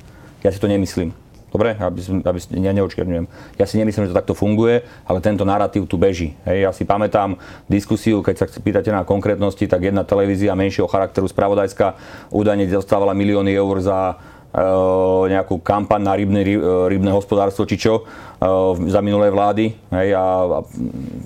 Ja 0.41 0.49
si 0.49 0.57
to 0.57 0.65
nemyslím. 0.65 1.26
Dobre, 1.57 1.73
aby, 1.73 2.21
aby, 2.21 2.39
ja 2.53 2.69
neočkerňujem. 2.69 3.25
Ja 3.57 3.65
si 3.65 3.81
nemyslím, 3.81 4.05
že 4.05 4.13
to 4.13 4.19
takto 4.21 4.37
funguje, 4.37 4.85
ale 5.09 5.25
tento 5.25 5.41
narratív 5.41 5.89
tu 5.89 5.97
beží. 5.97 6.37
Hej, 6.45 6.69
ja 6.69 6.71
si 6.71 6.85
pamätám 6.85 7.41
diskusiu, 7.65 8.21
keď 8.21 8.45
sa 8.45 8.61
pýtate 8.61 8.93
na 8.93 9.01
konkrétnosti, 9.01 9.65
tak 9.65 9.89
jedna 9.89 10.05
televízia 10.05 10.53
menšieho 10.53 10.85
charakteru, 10.85 11.25
spravodajská, 11.25 11.97
údajne 12.29 12.69
dostávala 12.69 13.17
milióny 13.17 13.57
eur 13.57 13.81
za 13.81 14.21
Uh, 14.47 15.27
nejakú 15.27 15.59
kampaň 15.59 16.01
na 16.01 16.15
rybné, 16.17 16.41
rybné 16.89 17.11
hospodárstvo, 17.13 17.67
či 17.67 17.77
čo, 17.77 18.07
uh, 18.07 18.73
za 18.89 19.03
minulé 19.03 19.27
vlády. 19.29 19.75
Hej, 19.91 20.17
a, 20.17 20.23
a 20.23 20.59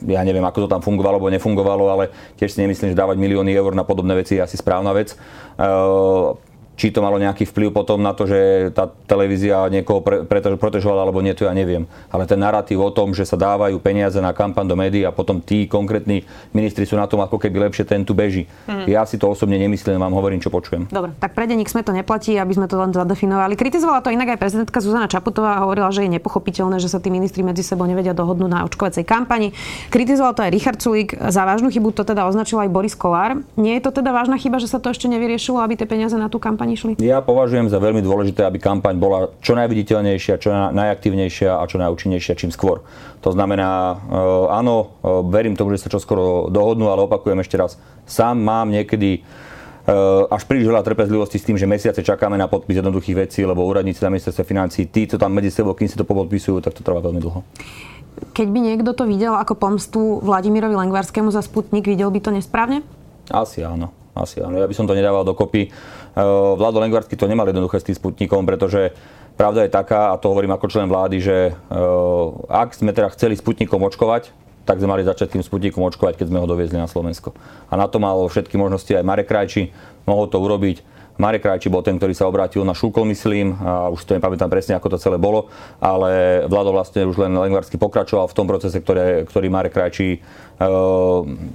ja 0.10 0.26
neviem, 0.26 0.44
ako 0.44 0.66
to 0.66 0.68
tam 0.68 0.82
fungovalo, 0.84 1.16
alebo 1.16 1.32
nefungovalo, 1.32 1.86
ale 1.88 2.12
tiež 2.36 2.58
si 2.58 2.60
nemyslím, 2.60 2.92
že 2.92 2.98
dávať 2.98 3.22
milióny 3.22 3.54
eur 3.56 3.72
na 3.78 3.88
podobné 3.88 4.20
veci 4.20 4.36
je 4.36 4.44
asi 4.44 4.60
správna 4.60 4.92
vec. 4.92 5.16
Uh, 5.56 6.36
či 6.75 6.90
to 6.90 7.04
malo 7.04 7.22
nejaký 7.22 7.46
vplyv 7.46 7.70
potom 7.75 8.01
na 8.01 8.16
to, 8.16 8.25
že 8.25 8.72
tá 8.74 8.90
televízia 9.06 9.70
niekoho 9.70 10.01
pre, 10.01 10.25
protežovala 10.58 11.06
alebo 11.06 11.22
nie, 11.22 11.36
to 11.38 11.46
ja 11.46 11.54
neviem. 11.54 11.86
Ale 12.10 12.25
ten 12.25 12.42
narratív 12.42 12.82
o 12.82 12.90
tom, 12.90 13.13
že 13.13 13.28
sa 13.28 13.38
dávajú 13.38 13.78
peniaze 13.78 14.18
na 14.18 14.34
kampaň 14.34 14.66
do 14.66 14.75
médií 14.80 15.06
a 15.06 15.13
potom 15.13 15.38
tí 15.44 15.70
konkrétni 15.70 16.25
ministri 16.56 16.90
sú 16.90 16.98
na 16.98 17.06
tom 17.06 17.22
ako 17.22 17.38
keby 17.38 17.70
lepšie, 17.70 17.86
ten 17.86 18.01
tu 18.01 18.18
beží. 18.18 18.50
Hmm. 18.66 18.90
Ja 18.90 19.06
si 19.06 19.22
to 19.22 19.30
osobne 19.30 19.62
nemyslím, 19.62 20.01
vám 20.01 20.16
hovorím, 20.18 20.42
čo 20.42 20.50
počujem. 20.50 20.90
Dobre, 20.90 21.13
tak 21.22 21.38
pre 21.38 21.46
denník 21.46 21.70
sme 21.70 21.86
to 21.86 21.94
neplatí, 21.94 22.34
aby 22.42 22.54
sme 22.58 22.66
to 22.66 22.82
len 22.82 22.90
zadefinovali. 22.90 23.54
Kritizovala 23.54 24.01
to 24.01 24.10
inak 24.10 24.34
aj 24.34 24.40
prezidentka 24.42 24.82
Zuzana 24.82 25.06
Čaputová 25.06 25.62
a 25.62 25.63
hovorila, 25.68 25.94
že 25.94 26.08
je 26.08 26.18
nepochopiteľné, 26.18 26.82
že 26.82 26.90
sa 26.90 26.98
tí 26.98 27.13
ministri 27.13 27.46
medzi 27.46 27.62
sebou 27.62 27.86
nevedia 27.86 28.18
dohodnúť 28.18 28.50
na 28.50 28.66
očkovacej 28.66 29.06
kampani. 29.06 29.54
Kritizoval 29.94 30.34
to 30.34 30.42
aj 30.42 30.50
Richard 30.50 30.80
Sulík. 30.82 31.13
Za 31.13 31.46
vážnu 31.46 31.70
chybu 31.70 31.94
to 31.94 32.01
teda 32.01 32.25
označil 32.25 32.58
aj 32.58 32.74
Boris 32.74 32.98
Kolár. 32.98 33.38
Nie 33.54 33.78
je 33.78 33.86
to 33.86 34.01
teda 34.01 34.10
vážna 34.10 34.42
chyba, 34.42 34.58
že 34.58 34.66
sa 34.66 34.82
to 34.82 34.90
ešte 34.90 35.06
nevyriešilo, 35.06 35.62
aby 35.62 35.78
tie 35.78 35.86
peniaze 35.86 36.18
na 36.18 36.25
tú 36.25 36.42
kampaň 36.42 36.71
išli? 36.72 36.92
Ja 37.04 37.20
považujem 37.20 37.68
za 37.68 37.78
veľmi 37.78 38.00
dôležité, 38.00 38.48
aby 38.48 38.58
kampaň 38.58 38.96
bola 38.96 39.30
čo 39.44 39.54
najviditeľnejšia, 39.60 40.34
čo 40.40 40.50
najaktívnejšia 40.72 41.60
a 41.60 41.63
čo 41.68 41.78
najúčinnejšia 41.78 42.40
čím 42.40 42.51
skôr. 42.51 42.82
To 43.22 43.30
znamená, 43.36 44.01
e, 44.01 44.16
áno, 44.50 44.98
e, 45.04 45.10
verím 45.30 45.60
tomu, 45.60 45.75
že 45.75 45.84
sa 45.86 45.94
čoskoro 45.94 46.50
dohodnú, 46.50 46.90
ale 46.90 47.06
opakujem 47.06 47.44
ešte 47.44 47.60
raz, 47.60 47.78
sám 48.08 48.42
mám 48.42 48.72
niekedy 48.72 49.20
e, 49.20 49.22
až 50.32 50.48
príliš 50.50 50.72
veľa 50.72 50.82
trpezlivosti 50.82 51.38
s 51.38 51.46
tým, 51.46 51.60
že 51.60 51.70
mesiace 51.70 52.01
čakáme 52.01 52.40
na 52.40 52.50
podpis 52.50 52.82
jednoduchých 52.82 53.28
vecí, 53.28 53.46
lebo 53.46 53.68
úradníci 53.68 54.01
na 54.01 54.10
ministerstve 54.10 54.48
financí, 54.48 54.90
tí, 54.90 55.06
čo 55.06 55.22
tam 55.22 55.36
medzi 55.36 55.54
sebou, 55.54 55.78
kým 55.78 55.92
si 55.92 56.00
to 56.00 56.08
podpisujú, 56.08 56.63
tak 56.63 56.74
to 56.74 56.82
trvá 56.82 57.04
veľmi 57.04 57.22
dlho. 57.22 57.46
Keď 58.36 58.48
by 58.51 58.60
niekto 58.60 58.92
to 58.92 59.08
videl 59.08 59.40
ako 59.40 59.56
pomstu 59.56 60.20
Vladimirovi 60.20 60.75
Lengvarskému 60.75 61.32
za 61.32 61.40
Sputnik, 61.40 61.88
videl 61.88 62.12
by 62.12 62.20
to 62.20 62.32
nesprávne? 62.36 62.84
Asi 63.32 63.63
áno. 63.63 64.00
Asi 64.12 64.44
áno. 64.44 64.60
Ja 64.60 64.68
by 64.68 64.75
som 64.75 64.88
to 64.88 64.98
nedával 64.98 65.24
dokopy. 65.24 65.72
Eh, 65.72 66.22
Vlado 66.60 66.84
Lengvarsky 66.84 67.15
to 67.15 67.32
nemal 67.32 67.48
jednoduché 67.48 67.80
s 67.80 67.88
tým 67.88 67.96
Sputnikom, 67.96 68.44
pretože 68.44 68.91
pravda 69.39 69.63
je 69.63 69.72
taká, 69.72 70.12
a 70.12 70.20
to 70.20 70.27
hovorím 70.27 70.51
ako 70.51 70.68
člen 70.68 70.91
vlády, 70.91 71.24
že 71.24 71.38
eh, 71.51 71.56
ak 72.51 72.75
sme 72.75 72.91
teda 72.91 73.08
chceli 73.15 73.39
Sputnikom 73.39 73.80
očkovať, 73.80 74.36
tak 74.68 74.77
sme 74.77 74.94
mali 74.94 75.08
začať 75.08 75.39
tým 75.39 75.44
Sputnikom 75.44 75.82
očkovať, 75.88 76.20
keď 76.20 76.27
sme 76.30 76.41
ho 76.44 76.48
doviezli 76.48 76.77
na 76.77 76.86
Slovensko. 76.86 77.34
A 77.72 77.74
na 77.80 77.88
to 77.88 77.98
mal 77.98 78.20
všetky 78.27 78.60
možnosti 78.60 78.91
aj 78.91 79.08
Marek 79.08 79.32
Krajči, 79.32 79.72
mohol 80.06 80.27
to 80.27 80.38
urobiť. 80.38 80.84
Marek 81.20 81.44
Krajči 81.44 81.70
bol 81.70 81.86
ten, 81.86 82.01
ktorý 82.01 82.18
sa 82.18 82.25
obrátil 82.25 82.65
na 82.65 82.74
Šúkol, 82.74 83.06
myslím, 83.10 83.53
a 83.62 83.91
už 83.94 84.06
to 84.06 84.15
nepamätám 84.18 84.50
presne, 84.50 84.74
ako 84.77 84.96
to 84.96 84.98
celé 85.01 85.22
bolo, 85.22 85.51
ale 85.77 86.44
Vlado 86.50 86.74
vlastne 86.74 87.06
už 87.06 87.20
len 87.20 87.36
Lengvarsky 87.36 87.77
pokračoval 87.77 88.25
v 88.25 88.38
tom 88.38 88.50
procese, 88.50 88.80
ktoré, 88.82 89.27
ktorý 89.27 89.48
Marek 89.51 89.75
Krajči 89.75 90.18
e, 90.18 90.20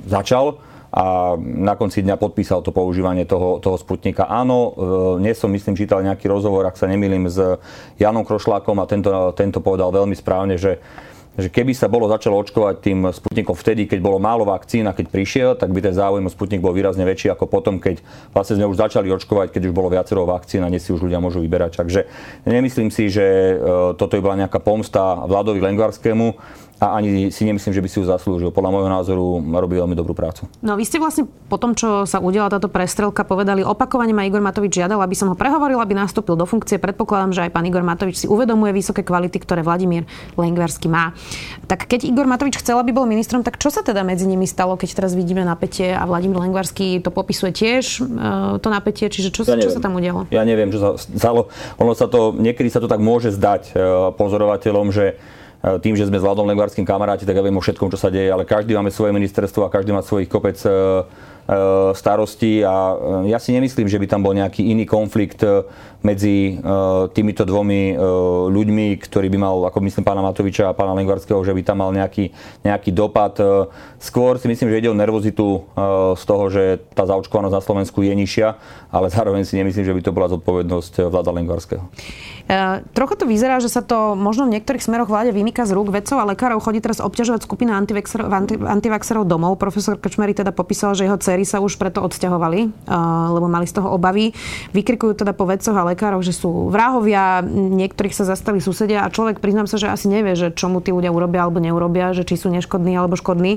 začal 0.06 0.60
a 0.92 1.34
na 1.40 1.74
konci 1.74 2.02
dňa 2.02 2.16
podpísal 2.18 2.62
to 2.62 2.70
používanie 2.70 3.26
toho, 3.26 3.58
toho 3.58 3.76
Sputnika. 3.78 4.28
Áno, 4.30 4.58
e, 4.58 4.70
dnes 5.22 5.38
som 5.38 5.50
myslím 5.50 5.74
čítal 5.74 6.04
nejaký 6.04 6.30
rozhovor, 6.30 6.66
ak 6.66 6.78
sa 6.78 6.86
nemýlim, 6.86 7.26
s 7.26 7.38
Janom 7.98 8.22
Krošlákom 8.26 8.78
a 8.82 8.88
tento, 8.90 9.10
tento 9.34 9.58
povedal 9.58 9.90
veľmi 9.90 10.14
správne, 10.14 10.54
že 10.60 10.78
že 11.36 11.52
keby 11.52 11.76
sa 11.76 11.92
bolo 11.92 12.08
začalo 12.08 12.40
očkovať 12.40 12.74
tým 12.80 12.98
Sputnikom 13.12 13.52
vtedy, 13.52 13.84
keď 13.84 14.00
bolo 14.00 14.16
málo 14.16 14.48
vakcín 14.48 14.88
a 14.88 14.96
keď 14.96 15.06
prišiel, 15.12 15.50
tak 15.52 15.68
by 15.68 15.84
ten 15.84 15.92
záujem 15.92 16.24
o 16.24 16.32
Sputnik 16.32 16.64
bol 16.64 16.72
výrazne 16.72 17.04
väčší 17.04 17.28
ako 17.28 17.44
potom, 17.44 17.76
keď 17.76 18.00
vlastne 18.32 18.56
sme 18.56 18.66
už 18.72 18.80
začali 18.80 19.12
očkovať, 19.12 19.52
keď 19.52 19.68
už 19.68 19.76
bolo 19.76 19.92
viacero 19.92 20.24
vakcín 20.24 20.64
a 20.64 20.72
dnes 20.72 20.80
si 20.80 20.96
už 20.96 21.04
ľudia 21.04 21.20
môžu 21.20 21.44
vyberať. 21.44 21.76
Takže 21.76 22.08
nemyslím 22.48 22.88
si, 22.88 23.12
že 23.12 23.24
e, 23.52 23.54
toto 24.00 24.16
je 24.16 24.24
bola 24.24 24.48
nejaká 24.48 24.64
pomsta 24.64 25.28
Vladovi 25.28 25.60
Lengvarskému 25.60 26.40
a 26.76 26.92
ani 27.00 27.32
si 27.32 27.48
nemyslím, 27.48 27.72
že 27.72 27.80
by 27.80 27.88
si 27.88 27.96
ju 28.00 28.04
zaslúžil. 28.04 28.52
Podľa 28.52 28.68
môjho 28.68 28.90
názoru 28.92 29.24
robí 29.40 29.80
veľmi 29.80 29.96
dobrú 29.96 30.12
prácu. 30.12 30.44
No 30.60 30.76
vy 30.76 30.84
ste 30.84 31.00
vlastne 31.00 31.24
po 31.48 31.56
tom, 31.56 31.72
čo 31.72 32.04
sa 32.04 32.20
udiala 32.20 32.52
táto 32.52 32.68
prestrelka, 32.68 33.24
povedali 33.24 33.64
opakovane 33.64 34.12
ma 34.12 34.28
Igor 34.28 34.44
Matovič 34.44 34.76
žiadal, 34.84 35.00
aby 35.00 35.16
som 35.16 35.32
ho 35.32 35.36
prehovoril, 35.36 35.80
aby 35.80 35.96
nastúpil 35.96 36.36
do 36.36 36.44
funkcie. 36.44 36.76
Predpokladám, 36.76 37.32
že 37.32 37.40
aj 37.48 37.50
pán 37.56 37.64
Igor 37.64 37.80
Matovič 37.80 38.20
si 38.20 38.26
uvedomuje 38.28 38.76
vysoké 38.76 39.00
kvality, 39.00 39.40
ktoré 39.40 39.64
Vladimír 39.64 40.04
Lengvarsky 40.36 40.92
má. 40.92 41.16
Tak 41.64 41.88
keď 41.88 42.04
Igor 42.12 42.28
Matovič 42.28 42.60
chcel, 42.60 42.76
aby 42.76 42.92
bol 42.92 43.08
ministrom, 43.08 43.40
tak 43.40 43.56
čo 43.56 43.72
sa 43.72 43.80
teda 43.80 44.04
medzi 44.04 44.28
nimi 44.28 44.44
stalo, 44.44 44.76
keď 44.76 45.00
teraz 45.00 45.16
vidíme 45.16 45.48
napätie 45.48 45.96
a 45.96 46.04
Vladimír 46.04 46.44
Lengvarsky 46.44 47.00
to 47.00 47.08
popisuje 47.08 47.56
tiež, 47.56 48.04
e, 48.04 48.60
to 48.60 48.68
napätie, 48.68 49.08
čiže 49.08 49.32
čo, 49.32 49.48
ja 49.48 49.56
čo 49.56 49.72
sa 49.72 49.80
tam 49.80 49.96
udialo? 49.96 50.28
Ja 50.28 50.44
neviem, 50.44 50.68
čo 50.68 50.80
sa 50.84 50.90
stalo. 51.00 51.48
Ono 51.80 51.96
sa 51.96 52.04
to, 52.04 52.36
niekedy 52.36 52.68
sa 52.68 52.84
to 52.84 52.88
tak 52.90 53.00
môže 53.00 53.32
zdať 53.32 53.72
e, 53.72 54.12
pozorovateľom, 54.12 54.92
že 54.92 55.16
tým, 55.82 55.98
že 55.98 56.06
sme 56.06 56.18
s 56.18 56.22
Vladom 56.22 56.46
Lengvarským 56.46 56.86
kamaráti, 56.86 57.26
tak 57.26 57.34
ja 57.34 57.42
viem 57.42 57.58
o 57.58 57.62
všetkom, 57.62 57.90
čo 57.90 57.98
sa 57.98 58.06
deje, 58.06 58.30
ale 58.30 58.46
každý 58.46 58.78
máme 58.78 58.94
svoje 58.94 59.10
ministerstvo 59.10 59.66
a 59.66 59.72
každý 59.72 59.90
má 59.90 59.98
svojich 59.98 60.30
kopec 60.30 60.54
e, 60.62 60.70
e, 60.70 60.74
starostí 61.90 62.62
a 62.62 62.94
ja 63.26 63.38
si 63.42 63.50
nemyslím, 63.50 63.90
že 63.90 63.98
by 63.98 64.06
tam 64.06 64.22
bol 64.22 64.30
nejaký 64.30 64.62
iný 64.62 64.86
konflikt 64.86 65.42
medzi 66.06 66.62
týmito 67.10 67.42
dvomi 67.42 67.98
ľuďmi, 68.46 68.86
ktorý 69.02 69.26
by 69.26 69.38
mal, 69.42 69.56
ako 69.66 69.82
myslím 69.82 70.06
pána 70.06 70.22
Matoviča 70.22 70.70
a 70.70 70.76
pána 70.78 70.94
Lengvarského, 70.94 71.42
že 71.42 71.50
by 71.50 71.62
tam 71.66 71.82
mal 71.82 71.90
nejaký, 71.90 72.30
nejaký 72.62 72.94
dopad. 72.94 73.34
Skôr 73.98 74.38
si 74.38 74.46
myslím, 74.46 74.70
že 74.70 74.78
ide 74.86 74.92
o 74.94 74.94
nervozitu 74.94 75.66
z 76.14 76.22
toho, 76.22 76.44
že 76.46 76.78
tá 76.94 77.02
zaočkovanosť 77.10 77.54
na 77.58 77.64
Slovensku 77.66 78.06
je 78.06 78.14
nižšia, 78.14 78.48
ale 78.94 79.10
zároveň 79.10 79.42
si 79.42 79.58
nemyslím, 79.58 79.82
že 79.82 79.96
by 79.98 80.02
to 80.06 80.14
bola 80.14 80.30
zodpovednosť 80.30 81.10
Vlada 81.10 81.34
Lengvarského. 81.34 81.82
Uh, 82.46 82.78
trochu 82.94 83.18
to 83.18 83.26
vyzerá, 83.26 83.58
že 83.58 83.66
sa 83.66 83.82
to 83.82 84.14
možno 84.14 84.46
v 84.46 84.54
niektorých 84.54 84.78
smeroch 84.78 85.10
vláde 85.10 85.34
vymýka 85.34 85.66
z 85.66 85.74
rúk. 85.74 85.90
Vedcov 85.90 86.22
a 86.22 86.30
lekárov 86.30 86.62
chodí 86.62 86.78
teraz 86.78 87.02
obťažovať 87.02 87.42
skupina 87.42 87.74
antivaxerov, 87.74 88.30
anti, 88.30 88.54
antivaxerov 88.54 89.26
domov. 89.26 89.58
Profesor 89.58 89.98
Krčmery 89.98 90.30
teda 90.30 90.54
popísal, 90.54 90.94
že 90.94 91.10
jeho 91.10 91.18
cery 91.18 91.42
sa 91.42 91.58
už 91.58 91.74
preto 91.74 92.06
odsťahovali, 92.06 92.86
uh, 92.86 93.34
lebo 93.34 93.50
mali 93.50 93.66
z 93.66 93.82
toho 93.82 93.90
obavy. 93.90 94.30
Vykrikujú 94.70 95.18
teda 95.18 95.34
po 95.34 95.42
vedcoch 95.50 95.74
a 95.74 95.90
lekároch, 95.96 96.20
že 96.20 96.36
sú 96.36 96.68
vrahovia, 96.68 97.40
niektorých 97.48 98.12
sa 98.12 98.28
zastali 98.28 98.60
susedia 98.60 99.00
a 99.00 99.08
človek, 99.08 99.40
priznám 99.40 99.64
sa, 99.64 99.80
že 99.80 99.88
asi 99.88 100.12
nevie, 100.12 100.36
že 100.36 100.52
čo 100.52 100.68
mu 100.68 100.84
tí 100.84 100.92
ľudia 100.92 101.08
urobia 101.08 101.48
alebo 101.48 101.56
neurobia, 101.56 102.12
že 102.12 102.28
či 102.28 102.36
sú 102.36 102.52
neškodní 102.52 102.92
alebo 102.92 103.16
škodní. 103.16 103.56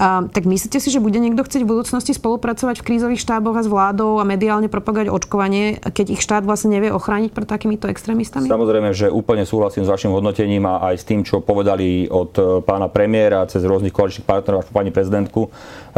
Uh, 0.00 0.32
tak 0.32 0.48
myslíte 0.48 0.80
si, 0.80 0.88
že 0.88 1.04
bude 1.04 1.20
niekto 1.20 1.44
chcieť 1.44 1.68
v 1.68 1.76
budúcnosti 1.76 2.16
spolupracovať 2.16 2.80
v 2.80 2.86
krízových 2.88 3.20
štáboch 3.20 3.60
a 3.60 3.62
s 3.62 3.68
vládou 3.68 4.16
a 4.16 4.24
mediálne 4.24 4.72
propagovať 4.72 5.12
očkovanie, 5.12 5.84
keď 5.84 6.16
ich 6.16 6.24
štát 6.24 6.48
vlastne 6.48 6.72
nevie 6.72 6.88
ochrániť 6.88 7.36
pred 7.36 7.44
takýmito 7.44 7.92
extrémistami? 7.92 8.48
Samozrejme, 8.48 8.96
že 8.96 9.12
úplne 9.12 9.44
súhlasím 9.44 9.84
s 9.84 9.92
vašim 9.92 10.08
hodnotením 10.08 10.64
a 10.64 10.80
aj 10.88 10.94
s 10.96 11.04
tým, 11.04 11.20
čo 11.20 11.44
povedali 11.44 12.08
od 12.08 12.64
pána 12.64 12.88
premiéra 12.88 13.44
cez 13.44 13.60
rôznych 13.66 13.92
koaličných 13.92 14.24
partnerov 14.24 14.64
až 14.64 14.66
po 14.72 14.74
pani 14.80 14.88
prezidentku, 14.88 15.52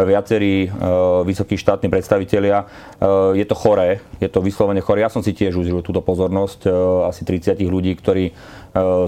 viacerí 0.04 0.66
e, 0.66 0.70
vysokí 1.26 1.58
štátni 1.58 1.90
predstavitelia. 1.90 2.66
Je 3.34 3.46
to 3.46 3.54
choré, 3.54 4.02
je 4.18 4.26
to 4.26 4.42
vyslovene 4.42 4.82
choré. 4.82 5.02
Ja 5.02 5.10
som 5.10 5.22
si 5.22 5.30
tiež 5.30 5.54
užil 5.54 5.82
túto 5.86 6.02
pozornosť 6.02 6.66
asi 7.06 7.22
30 7.22 7.62
ľudí, 7.62 7.94
ktorí 7.94 8.34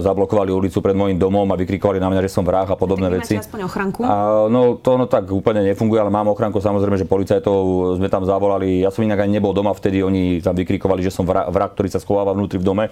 zablokovali 0.01 0.49
ulicu 0.49 0.81
pred 0.81 0.97
môjim 0.97 1.17
domom 1.17 1.45
a 1.49 1.55
vykrikovali 1.55 2.01
na 2.01 2.09
mňa, 2.09 2.25
že 2.25 2.33
som 2.33 2.41
vrah 2.41 2.65
a 2.65 2.75
podobné 2.75 3.07
tak 3.09 3.15
veci. 3.21 3.35
aspoň 3.37 3.61
ochranku? 3.67 4.01
A, 4.03 4.47
no 4.49 4.77
to 4.77 4.97
no, 4.97 5.05
tak 5.05 5.29
úplne 5.29 5.61
nefunguje, 5.65 6.01
ale 6.01 6.09
mám 6.09 6.33
ochranku. 6.33 6.57
Samozrejme, 6.57 6.97
že 6.97 7.05
policajtov 7.05 7.95
sme 8.01 8.09
tam 8.09 8.25
zavolali. 8.25 8.81
Ja 8.81 8.89
som 8.89 9.05
inak 9.05 9.21
ani 9.21 9.37
nebol 9.37 9.53
doma 9.53 9.71
vtedy, 9.71 10.01
oni 10.01 10.41
tam 10.41 10.57
vykrikovali, 10.57 11.05
že 11.05 11.13
som 11.13 11.23
vrah, 11.23 11.45
vrah 11.49 11.69
ktorý 11.69 11.89
sa 11.93 12.01
schováva 12.01 12.33
vnútri 12.33 12.57
v 12.57 12.65
dome. 12.65 12.85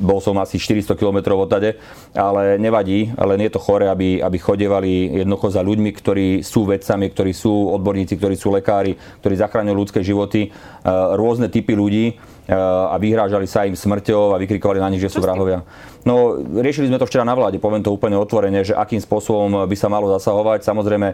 Bol 0.00 0.18
som 0.24 0.34
asi 0.40 0.56
400 0.56 0.96
km 0.96 1.38
odtade, 1.38 1.78
ale 2.16 2.56
nevadí, 2.56 3.12
len 3.14 3.40
je 3.44 3.50
to 3.52 3.62
chore, 3.62 3.86
aby, 3.86 4.18
aby 4.18 4.36
chodevali 4.40 5.22
jednoducho 5.22 5.54
za 5.54 5.62
ľuďmi, 5.62 5.90
ktorí 5.94 6.28
sú 6.42 6.66
vedcami, 6.66 7.10
ktorí 7.12 7.32
sú 7.36 7.74
odborníci, 7.76 8.16
ktorí 8.18 8.34
sú 8.34 8.50
lekári, 8.50 8.96
ktorí 9.22 9.34
zachráňujú 9.38 9.76
ľudské 9.76 10.00
životy, 10.02 10.50
rôzne 11.14 11.52
typy 11.52 11.76
ľudí 11.76 12.18
a 12.48 12.96
vyhrážali 12.96 13.44
sa 13.44 13.68
im 13.68 13.76
smrťou 13.76 14.32
a 14.32 14.40
vykrikovali 14.40 14.80
na 14.80 14.88
nich, 14.88 15.04
že 15.04 15.12
sú 15.12 15.20
vrahovia. 15.20 15.60
No, 16.08 16.40
riešili 16.40 16.88
sme 16.88 16.96
to 16.96 17.04
včera 17.04 17.20
na 17.20 17.36
vláde, 17.36 17.60
poviem 17.60 17.84
to 17.84 17.92
úplne 17.92 18.16
otvorene, 18.16 18.64
že 18.64 18.72
akým 18.72 19.04
spôsobom 19.04 19.68
by 19.68 19.76
sa 19.76 19.92
malo 19.92 20.08
zasahovať. 20.16 20.64
Samozrejme, 20.64 21.08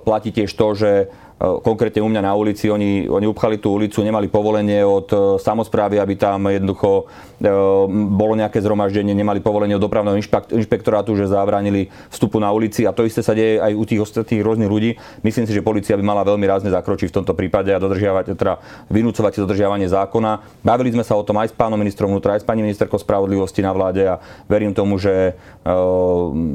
platí 0.00 0.32
tiež 0.32 0.48
to, 0.56 0.72
že 0.72 0.90
E, 1.06 1.25
konkrétne 1.36 2.00
u 2.00 2.08
mňa 2.08 2.22
na 2.24 2.32
ulici, 2.32 2.72
oni, 2.72 3.04
oni 3.12 3.28
upchali 3.28 3.60
tú 3.60 3.76
ulicu, 3.76 4.00
nemali 4.00 4.32
povolenie 4.32 4.80
od 4.80 5.08
e, 5.12 5.16
samozprávy, 5.36 6.00
aby 6.00 6.16
tam 6.16 6.48
jednoducho 6.48 7.04
e, 7.36 7.52
bolo 7.92 8.32
nejaké 8.40 8.64
zhromaždenie, 8.64 9.12
nemali 9.12 9.44
povolenie 9.44 9.76
od 9.76 9.84
dopravného 9.84 10.16
inšpektorátu, 10.56 11.12
že 11.12 11.28
zabránili 11.28 11.92
vstupu 12.08 12.40
na 12.40 12.48
ulici 12.56 12.88
a 12.88 12.96
to 12.96 13.04
isté 13.04 13.20
sa 13.20 13.36
deje 13.36 13.60
aj 13.60 13.72
u 13.76 13.84
tých 13.84 14.00
ostatných 14.00 14.40
rôznych 14.40 14.70
ľudí. 14.72 14.96
Myslím 15.20 15.44
si, 15.44 15.52
že 15.52 15.60
policia 15.60 16.00
by 16.00 16.04
mala 16.08 16.24
veľmi 16.24 16.48
rázne 16.48 16.72
zakročiť 16.72 17.12
v 17.12 17.16
tomto 17.20 17.36
prípade 17.36 17.68
a 17.68 17.82
dodržiavať, 17.84 18.32
teda 18.32 18.56
vynúcovať 18.88 19.44
dodržiavanie 19.44 19.92
zákona. 19.92 20.64
Bavili 20.64 20.88
sme 20.96 21.04
sa 21.04 21.20
o 21.20 21.26
tom 21.26 21.36
aj 21.36 21.52
s 21.52 21.54
pánom 21.54 21.76
ministrom 21.76 22.08
vnútra, 22.08 22.40
aj 22.40 22.42
s 22.42 22.48
pani 22.48 22.64
ministerkou 22.64 22.96
spravodlivosti 22.96 23.60
na 23.60 23.76
vláde 23.76 24.08
a 24.08 24.24
verím 24.48 24.72
tomu, 24.72 24.96
že 24.96 25.36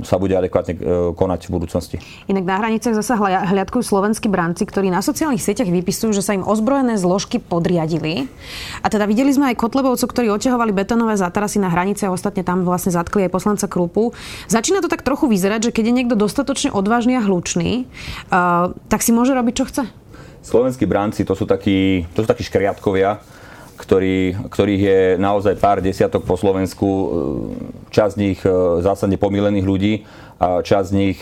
sa 0.07 0.15
bude 0.15 0.31
adekvátne 0.31 0.79
konať 1.19 1.39
v 1.47 1.51
budúcnosti. 1.51 1.95
Inak 2.31 2.47
na 2.47 2.55
hraniciach 2.63 2.95
zasa 2.95 3.19
hľadkujú 3.19 3.83
slovenskí 3.83 4.31
branci, 4.31 4.63
ktorí 4.63 4.87
na 4.87 5.03
sociálnych 5.03 5.43
sieťach 5.43 5.67
vypisujú, 5.67 6.15
že 6.15 6.23
sa 6.23 6.31
im 6.31 6.47
ozbrojené 6.47 6.95
zložky 6.95 7.43
podriadili. 7.43 8.31
A 8.79 8.87
teda 8.87 9.03
videli 9.03 9.35
sme 9.35 9.51
aj 9.51 9.59
Kotlebovcov, 9.59 10.07
ktorí 10.07 10.31
oťahovali 10.31 10.71
betonové 10.71 11.19
zátarasy 11.19 11.59
na 11.59 11.67
hranice 11.67 12.07
a 12.07 12.15
ostatne 12.15 12.47
tam 12.47 12.63
vlastne 12.63 12.95
zatkli 12.95 13.27
aj 13.27 13.35
poslanca 13.35 13.67
Krupu. 13.67 14.15
Začína 14.47 14.79
to 14.79 14.87
tak 14.87 15.03
trochu 15.03 15.27
vyzerať, 15.27 15.67
že 15.67 15.75
keď 15.75 15.83
je 15.91 15.97
niekto 15.99 16.15
dostatočne 16.15 16.71
odvážny 16.71 17.19
a 17.19 17.21
hlučný, 17.21 17.83
uh, 18.31 18.71
tak 18.87 19.03
si 19.03 19.11
môže 19.11 19.35
robiť, 19.35 19.53
čo 19.59 19.65
chce. 19.67 19.83
Slovenskí 20.41 20.87
bránci 20.87 21.27
to 21.27 21.35
sú 21.35 21.43
takí, 21.43 22.07
to 22.15 22.23
sú 22.23 22.27
takí 22.31 22.41
škriatkovia, 22.47 23.21
ktorý, 23.81 24.37
ktorých 24.53 24.81
je 24.85 25.01
naozaj 25.17 25.57
pár 25.57 25.81
desiatok 25.81 26.21
po 26.21 26.37
Slovensku, 26.37 26.89
časť 27.89 28.13
z 28.13 28.21
nich 28.21 28.39
zásadne 28.85 29.17
pomilených 29.17 29.65
ľudí 29.65 29.93
a 30.37 30.61
časť 30.61 30.87
z 30.87 30.95
nich 30.95 31.17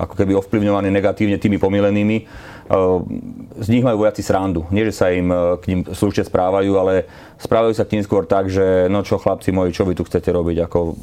ako 0.00 0.14
keby 0.16 0.32
ovplyvňovaný 0.40 0.88
negatívne 0.88 1.36
tými 1.36 1.60
pomilenými 1.60 2.24
z 3.58 3.66
nich 3.66 3.82
majú 3.82 4.06
vojaci 4.06 4.22
srandu. 4.22 4.62
Nie, 4.70 4.86
že 4.86 4.94
sa 4.94 5.10
im 5.10 5.26
e, 5.26 5.58
k 5.58 5.64
ním 5.74 5.80
slušne 5.90 6.22
správajú, 6.22 6.70
ale 6.78 7.10
správajú 7.42 7.74
sa 7.74 7.82
k 7.82 7.98
ním 7.98 8.06
skôr 8.06 8.30
tak, 8.30 8.46
že 8.46 8.86
no 8.86 9.02
čo 9.02 9.18
chlapci 9.18 9.50
moji, 9.50 9.74
čo 9.74 9.82
vy 9.82 9.98
tu 9.98 10.06
chcete 10.06 10.30
robiť. 10.30 10.70
Ako, 10.70 10.78
e, 10.86 10.96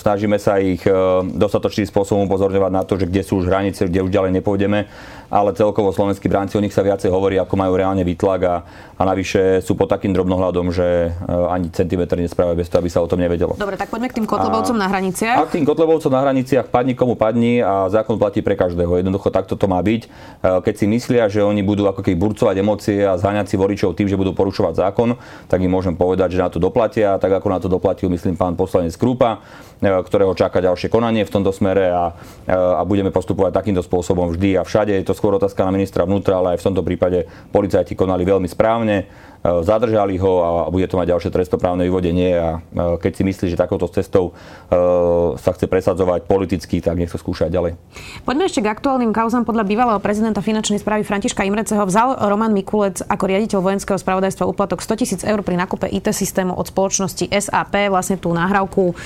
snažíme 0.00 0.40
sa 0.40 0.56
ich 0.56 0.80
e, 0.88 0.92
dostatočným 1.36 1.84
spôsobom 1.84 2.24
upozorňovať 2.24 2.72
na 2.72 2.82
to, 2.88 2.96
že 2.96 3.12
kde 3.12 3.22
sú 3.28 3.44
už 3.44 3.52
hranice, 3.52 3.92
kde 3.92 4.08
už 4.08 4.08
ďalej 4.08 4.40
nepôjdeme, 4.40 4.88
ale 5.30 5.54
celkovo 5.54 5.90
slovenskí 5.90 6.30
bránci 6.30 6.54
o 6.58 6.62
nich 6.62 6.74
sa 6.74 6.86
viacej 6.86 7.10
hovorí, 7.10 7.36
ako 7.36 7.54
majú 7.58 7.72
reálne 7.74 8.02
výtlak 8.06 8.40
a, 8.46 8.56
a 8.96 9.02
navyše 9.02 9.60
sú 9.60 9.74
pod 9.74 9.90
takým 9.90 10.14
drobnohľadom, 10.14 10.70
že 10.70 11.12
ani 11.26 11.68
centimetr 11.74 12.16
nesprávajú 12.20 12.56
bez 12.56 12.70
toho, 12.70 12.80
aby 12.80 12.90
sa 12.90 13.02
o 13.02 13.08
tom 13.10 13.18
nevedelo. 13.18 13.58
Dobre, 13.58 13.74
tak 13.74 13.90
poďme 13.90 14.08
k 14.10 14.22
tým 14.22 14.26
kotlebovcom 14.26 14.76
a, 14.78 14.80
na 14.82 14.88
hraniciach. 14.88 15.36
A 15.36 15.46
k 15.46 15.60
tým 15.60 15.66
kotlebovcom 15.66 16.12
na 16.14 16.20
hraniciach 16.22 16.70
padni 16.70 16.94
komu 16.94 17.18
padni 17.18 17.60
a 17.60 17.90
zákon 17.90 18.16
platí 18.16 18.40
pre 18.40 18.54
každého. 18.54 19.02
Jednoducho 19.02 19.28
takto 19.34 19.58
to 19.58 19.66
má 19.66 19.82
byť. 19.82 20.02
Keď 20.42 20.74
si 20.74 20.86
myslia, 20.88 21.26
že 21.28 21.42
oni 21.42 21.60
budú 21.60 21.90
ako 21.90 22.00
keby 22.00 22.16
burcovať 22.16 22.54
emócie 22.56 23.02
a 23.02 23.18
zháňať 23.18 23.52
si 23.52 23.56
voličov 23.58 23.98
tým, 23.98 24.08
že 24.08 24.16
budú 24.16 24.32
porušovať 24.32 24.78
zákon, 24.80 25.18
tak 25.50 25.58
im 25.60 25.70
môžem 25.70 25.92
povedať, 25.92 26.38
že 26.38 26.40
na 26.40 26.48
to 26.48 26.62
doplatia, 26.62 27.18
tak 27.20 27.32
ako 27.34 27.48
na 27.50 27.58
to 27.60 27.68
doplatil, 27.68 28.08
myslím, 28.08 28.38
pán 28.38 28.54
poslanec 28.54 28.94
Krúpa, 28.96 29.36
e, 29.36 29.75
ktorého 29.80 30.32
čaká 30.32 30.64
ďalšie 30.64 30.88
konanie 30.88 31.28
v 31.28 31.34
tomto 31.36 31.52
smere 31.52 31.92
a, 31.92 32.16
e, 32.48 32.52
a 32.52 32.82
budeme 32.88 33.12
postupovať 33.12 33.52
takýmto 33.52 33.84
spôsobom 33.84 34.32
vždy 34.32 34.56
a 34.56 34.62
všade. 34.64 34.96
Je 34.96 35.04
to 35.04 35.12
skôr 35.12 35.36
otázka 35.36 35.68
na 35.68 35.74
ministra 35.76 36.08
vnútra, 36.08 36.40
ale 36.40 36.56
aj 36.56 36.64
v 36.64 36.66
tomto 36.72 36.82
prípade 36.82 37.28
policajti 37.52 37.92
konali 37.92 38.24
veľmi 38.24 38.48
správne 38.48 39.04
E, 39.35 39.35
zadržali 39.62 40.18
ho 40.18 40.32
a 40.42 40.50
bude 40.72 40.88
to 40.90 40.98
mať 40.98 41.12
ďalšie 41.14 41.30
trestoprávne 41.30 41.86
vyvodenie 41.86 42.30
a 42.34 42.48
e, 42.58 42.98
keď 42.98 43.12
si 43.14 43.22
myslí, 43.22 43.46
že 43.52 43.56
takouto 43.58 43.86
cestou 43.92 44.32
e, 44.32 44.78
sa 45.38 45.50
chce 45.54 45.70
presadzovať 45.70 46.26
politicky, 46.26 46.82
tak 46.82 46.98
nech 46.98 47.12
to 47.12 47.18
skúša 47.20 47.46
ďalej. 47.46 47.78
Poďme 48.26 48.44
ešte 48.48 48.64
k 48.64 48.68
aktuálnym 48.72 49.12
kauzám. 49.14 49.46
Podľa 49.46 49.68
bývalého 49.68 50.00
prezidenta 50.02 50.42
finančnej 50.42 50.82
správy 50.82 51.06
Františka 51.06 51.46
Imreceho 51.46 51.86
vzal 51.86 52.18
Roman 52.26 52.50
Mikulec 52.50 53.04
ako 53.06 53.24
riaditeľ 53.28 53.58
vojenského 53.62 53.98
spravodajstva 54.00 54.48
úplatok 54.48 54.82
100 54.82 55.00
tisíc 55.00 55.20
eur 55.22 55.40
pri 55.44 55.54
nakupe 55.60 55.86
IT 55.86 56.10
systému 56.10 56.56
od 56.56 56.66
spoločnosti 56.66 57.28
SAP, 57.30 57.92
vlastne 57.92 58.16
tú 58.18 58.32
náhrávku 58.34 58.96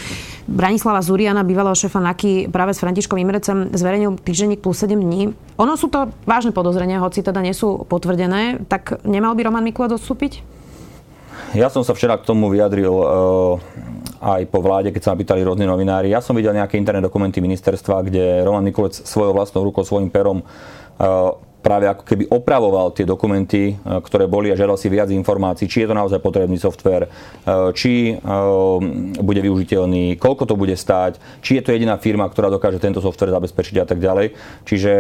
Branislava 0.51 1.03
Zuriana, 1.03 1.47
bývalého 1.47 1.75
šéfa 1.75 2.03
NAKY, 2.03 2.51
práve 2.51 2.75
s 2.75 2.83
Františkom 2.83 3.19
Imrecem 3.19 3.71
zverejnil 3.75 4.19
týždenník 4.19 4.63
plus 4.63 4.83
7 4.83 4.95
dní. 4.95 5.35
Ono 5.59 5.75
sú 5.77 5.93
to 5.93 6.09
vážne 6.25 6.51
podozrenia, 6.51 7.03
hoci 7.03 7.21
teda 7.21 7.43
nie 7.45 7.53
sú 7.53 7.85
potvrdené, 7.85 8.65
tak 8.67 9.03
nemal 9.05 9.37
by 9.37 9.47
Roman 9.47 9.67
Mikulec 9.67 9.95
odstúpiť? 9.99 10.30
Ja 11.51 11.67
som 11.67 11.83
sa 11.83 11.99
včera 11.99 12.15
k 12.15 12.27
tomu 12.27 12.47
vyjadril 12.47 12.95
uh, 12.95 13.59
aj 14.23 14.47
po 14.53 14.63
vláde, 14.63 14.95
keď 14.95 15.03
sa 15.03 15.11
ma 15.11 15.19
pýtali 15.19 15.43
rôzni 15.43 15.67
novinári. 15.67 16.13
Ja 16.13 16.23
som 16.23 16.39
videl 16.39 16.55
nejaké 16.55 16.79
interné 16.79 17.03
dokumenty 17.03 17.43
ministerstva, 17.43 18.07
kde 18.07 18.47
Roman 18.47 18.63
Mikulec 18.63 18.95
svojou 18.95 19.35
vlastnou 19.35 19.67
rukou, 19.67 19.83
svojim 19.83 20.15
perom 20.15 20.47
uh, 20.47 21.35
práve 21.61 21.87
ako 21.87 22.03
keby 22.09 22.25
opravoval 22.33 22.97
tie 22.97 23.05
dokumenty, 23.05 23.73
e, 23.73 24.01
ktoré 24.01 24.25
boli 24.27 24.49
a 24.49 24.59
žiadal 24.59 24.81
si 24.81 24.89
viac 24.89 25.13
informácií, 25.13 25.69
či 25.69 25.85
je 25.85 25.89
to 25.93 25.95
naozaj 25.95 26.19
potrebný 26.19 26.57
software, 26.57 27.07
e, 27.07 27.11
či 27.77 28.17
e, 28.17 28.25
bude 29.21 29.41
využiteľný, 29.45 30.17
koľko 30.17 30.49
to 30.49 30.55
bude 30.57 30.75
stáť, 30.75 31.21
či 31.45 31.61
je 31.61 31.63
to 31.63 31.77
jediná 31.77 32.01
firma, 32.01 32.27
ktorá 32.27 32.49
dokáže 32.49 32.81
tento 32.81 33.05
software 33.05 33.37
zabezpečiť 33.37 33.77
a 33.85 33.87
tak 33.87 34.01
ďalej. 34.01 34.33
Čiže 34.65 34.93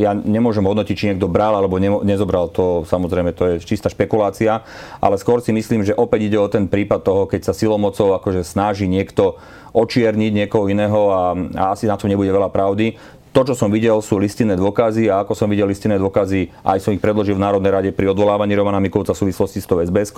ja 0.00 0.16
nemôžem 0.16 0.64
hodnotiť, 0.64 0.94
či 0.96 1.08
niekto 1.12 1.28
bral 1.28 1.54
alebo 1.54 1.76
nezobral 2.02 2.48
to, 2.48 2.88
samozrejme 2.88 3.36
to 3.36 3.44
je 3.54 3.54
čistá 3.62 3.92
špekulácia, 3.92 4.64
ale 4.98 5.20
skôr 5.20 5.44
si 5.44 5.52
myslím, 5.52 5.84
že 5.84 5.96
opäť 5.96 6.32
ide 6.32 6.38
o 6.40 6.48
ten 6.48 6.66
prípad 6.66 7.04
toho, 7.04 7.22
keď 7.28 7.52
sa 7.52 7.56
silomocou 7.56 8.16
akože 8.16 8.42
snaží 8.42 8.88
niekto 8.88 9.36
očierniť 9.72 10.32
niekoho 10.32 10.68
iného 10.68 11.00
a, 11.08 11.32
a 11.56 11.62
asi 11.72 11.88
na 11.88 11.96
to 11.96 12.08
nebude 12.08 12.28
veľa 12.28 12.52
pravdy 12.52 12.96
to, 13.32 13.40
čo 13.48 13.54
som 13.56 13.72
videl, 13.72 13.96
sú 14.04 14.20
listinné 14.20 14.60
dôkazy 14.60 15.08
a 15.08 15.24
ako 15.24 15.32
som 15.32 15.48
videl 15.48 15.64
listinné 15.64 15.96
dôkazy, 15.96 16.52
aj 16.68 16.78
som 16.84 16.92
ich 16.92 17.00
predložil 17.00 17.32
v 17.32 17.40
Národnej 17.40 17.72
rade 17.72 17.90
pri 17.90 18.12
odvolávaní 18.12 18.52
Romana 18.52 18.76
Mikulca 18.76 19.16
v 19.16 19.24
súvislosti 19.24 19.64
s 19.64 19.66
tou 19.66 19.80
sbs 19.80 20.12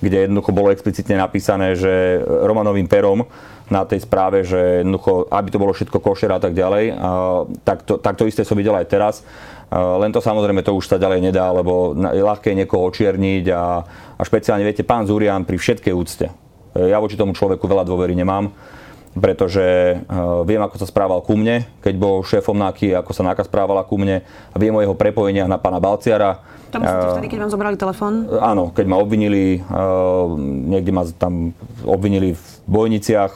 kde 0.00 0.24
jednoducho 0.24 0.56
bolo 0.56 0.72
explicitne 0.72 1.20
napísané, 1.20 1.76
že 1.76 2.24
Romanovým 2.24 2.88
perom 2.88 3.28
na 3.68 3.84
tej 3.84 4.00
správe, 4.00 4.48
že 4.48 4.80
jednoducho, 4.80 5.28
aby 5.28 5.48
to 5.52 5.60
bolo 5.60 5.76
všetko 5.76 6.00
košer 6.00 6.32
a 6.32 6.40
tak 6.40 6.56
ďalej, 6.56 6.96
tak, 7.68 7.84
to, 7.84 8.00
tak 8.00 8.16
to 8.16 8.24
isté 8.24 8.40
som 8.40 8.56
videl 8.56 8.72
aj 8.72 8.88
teraz. 8.88 9.20
Len 9.68 10.08
to 10.08 10.24
samozrejme 10.24 10.64
to 10.64 10.72
už 10.72 10.88
sa 10.88 10.96
ďalej 10.96 11.20
nedá, 11.20 11.52
lebo 11.52 11.92
je 11.92 12.24
ľahké 12.24 12.56
niekoho 12.56 12.88
očierniť 12.88 13.44
a, 13.52 13.84
a 14.16 14.22
špeciálne, 14.24 14.64
viete, 14.64 14.88
pán 14.88 15.04
Zurian 15.04 15.44
pri 15.44 15.60
všetkej 15.60 15.92
úcte, 15.92 16.32
ja 16.72 16.96
voči 16.96 17.20
tomu 17.20 17.36
človeku 17.36 17.68
veľa 17.68 17.84
dôvery 17.84 18.16
nemám, 18.16 18.48
pretože 19.18 19.98
uh, 20.08 20.42
viem, 20.46 20.62
ako 20.62 20.80
sa 20.80 20.86
správal 20.86 21.20
ku 21.20 21.34
mne, 21.34 21.66
keď 21.82 21.94
bol 21.98 22.22
šéfom 22.22 22.56
NAKY, 22.56 22.94
ako 22.96 23.10
sa 23.12 23.26
NAKA 23.26 23.46
správala 23.46 23.84
ku 23.84 23.98
mne 23.98 24.22
viem 24.56 24.74
o 24.74 24.80
jeho 24.80 24.94
prepojeniach 24.94 25.50
na 25.50 25.58
pána 25.60 25.82
Balciara. 25.82 26.40
To 26.72 26.80
myslíte 26.80 27.06
uh, 27.06 27.12
vtedy, 27.18 27.28
keď 27.28 27.38
vám 27.44 27.52
zobrali 27.52 27.76
telefón? 27.80 28.28
Áno, 28.38 28.70
keď 28.72 28.86
ma 28.86 28.96
obvinili, 29.00 29.60
niekde 30.68 30.92
ma 30.92 31.02
tam 31.16 31.56
obvinili 31.84 32.36
v 32.36 32.44
Bojniciach, 32.68 33.32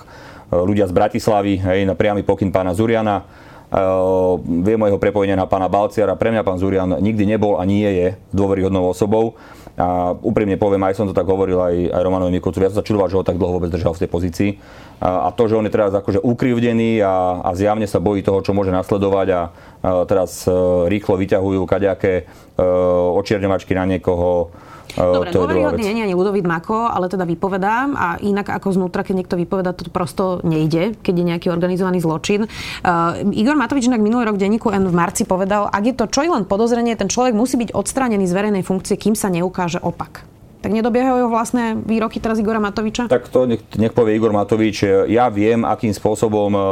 ľudia 0.53 0.85
z 0.85 0.93
Bratislavy, 0.93 1.57
hej, 1.57 1.89
na 1.89 1.97
priamy 1.97 2.21
pokyn 2.21 2.53
pána 2.53 2.77
Zuriana. 2.77 3.25
Uh, 3.73 4.37
viem 4.61 4.77
o 4.77 4.85
jeho 4.85 5.01
prepojenia 5.01 5.33
na 5.33 5.49
pána 5.49 5.65
Balciara. 5.65 6.13
Pre 6.13 6.29
mňa 6.29 6.45
pán 6.45 6.61
Zurian 6.61 6.93
nikdy 7.01 7.25
nebol 7.25 7.57
a 7.57 7.65
nie 7.65 7.89
je 7.89 8.21
dôveryhodnou 8.37 8.85
osobou. 8.93 9.41
A 9.73 10.13
úprimne 10.13 10.61
poviem, 10.61 10.85
aj 10.85 11.01
som 11.01 11.09
to 11.09 11.17
tak 11.17 11.25
hovoril 11.25 11.57
aj, 11.57 11.97
aj 11.97 12.03
Romanovi 12.05 12.37
Mikulcu, 12.37 12.61
ja 12.61 12.69
som 12.69 12.85
sa 12.85 12.87
čudoval, 12.87 13.09
že 13.09 13.17
ho 13.17 13.25
tak 13.25 13.41
dlho 13.41 13.57
vôbec 13.57 13.73
držal 13.73 13.97
v 13.97 14.05
tej 14.05 14.11
pozícii. 14.13 14.51
A, 15.01 15.25
a 15.25 15.29
to, 15.33 15.49
že 15.49 15.57
on 15.57 15.65
je 15.65 15.73
teraz 15.73 15.97
akože 15.97 16.21
ukrivdený 16.21 17.01
a, 17.01 17.41
a 17.41 17.51
zjavne 17.57 17.89
sa 17.89 17.97
bojí 17.97 18.21
toho, 18.21 18.45
čo 18.45 18.53
môže 18.53 18.69
nasledovať 18.69 19.29
a, 19.33 19.41
a 19.41 19.45
teraz 20.05 20.45
e, 20.45 20.53
rýchlo 20.93 21.17
vyťahujú 21.17 21.65
kaďaké 21.65 22.13
e, 22.21 22.23
očierňovačky 23.17 23.73
na 23.73 23.89
niekoho, 23.89 24.53
Dobre, 24.97 25.33
dôveryhodný 25.33 25.83
nie 25.93 26.05
je 26.05 26.07
ani 26.13 26.17
Ludovít 26.17 26.45
Mako, 26.45 26.89
ale 26.89 27.09
teda 27.09 27.25
vypovedám 27.25 27.97
a 27.97 28.21
inak 28.21 28.53
ako 28.53 28.77
znútra, 28.77 29.05
keď 29.07 29.25
niekto 29.25 29.37
vypoveda, 29.41 29.73
to 29.73 29.89
prosto 29.89 30.45
nejde, 30.45 30.97
keď 31.01 31.15
je 31.17 31.25
nejaký 31.25 31.49
organizovaný 31.49 32.05
zločin. 32.05 32.45
Uh, 32.85 33.25
Igor 33.33 33.57
Matovič 33.57 33.89
inak 33.89 34.05
minulý 34.05 34.29
rok 34.29 34.37
v 34.37 34.43
denníku 34.49 34.69
N 34.73 34.89
v 34.89 34.95
marci 34.95 35.25
povedal, 35.25 35.69
ak 35.69 35.83
je 35.85 35.95
to 35.97 36.05
čo 36.09 36.25
len 36.25 36.45
podozrenie, 36.45 36.97
ten 36.97 37.09
človek 37.09 37.33
musí 37.33 37.57
byť 37.57 37.73
odstránený 37.73 38.29
z 38.29 38.37
verejnej 38.37 38.65
funkcie, 38.65 38.97
kým 39.01 39.17
sa 39.17 39.33
neukáže 39.33 39.81
opak. 39.81 40.32
Tak 40.63 40.71
nedobiehajú 40.71 41.27
vlastné 41.27 41.75
výroky 41.83 42.23
teraz 42.23 42.39
Igora 42.39 42.63
Matoviča? 42.63 43.11
Tak 43.11 43.27
to 43.35 43.51
nech, 43.51 43.67
nech 43.75 43.91
povie 43.91 44.15
Igor 44.15 44.31
Matovič. 44.31 45.11
Ja 45.11 45.27
viem, 45.27 45.67
akým 45.67 45.91
spôsobom 45.91 46.55
uh, 46.55 46.63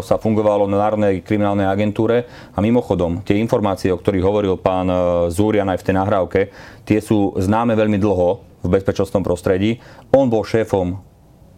sa 0.00 0.16
fungovalo 0.16 0.64
na 0.64 0.80
Národnej 0.80 1.20
kriminálnej 1.20 1.68
agentúre 1.68 2.24
a 2.56 2.58
mimochodom, 2.64 3.20
tie 3.20 3.36
informácie, 3.36 3.92
o 3.92 4.00
ktorých 4.00 4.24
hovoril 4.24 4.56
pán 4.56 4.88
uh, 4.88 4.98
Zúrian 5.28 5.68
aj 5.68 5.84
v 5.84 5.86
tej 5.92 5.94
nahrávke, 6.00 6.40
tie 6.88 7.04
sú 7.04 7.36
známe 7.36 7.76
veľmi 7.76 8.00
dlho 8.00 8.40
v 8.64 8.68
bezpečnostnom 8.72 9.20
prostredí. 9.20 9.76
On 10.16 10.32
bol 10.32 10.40
šéfom 10.48 10.96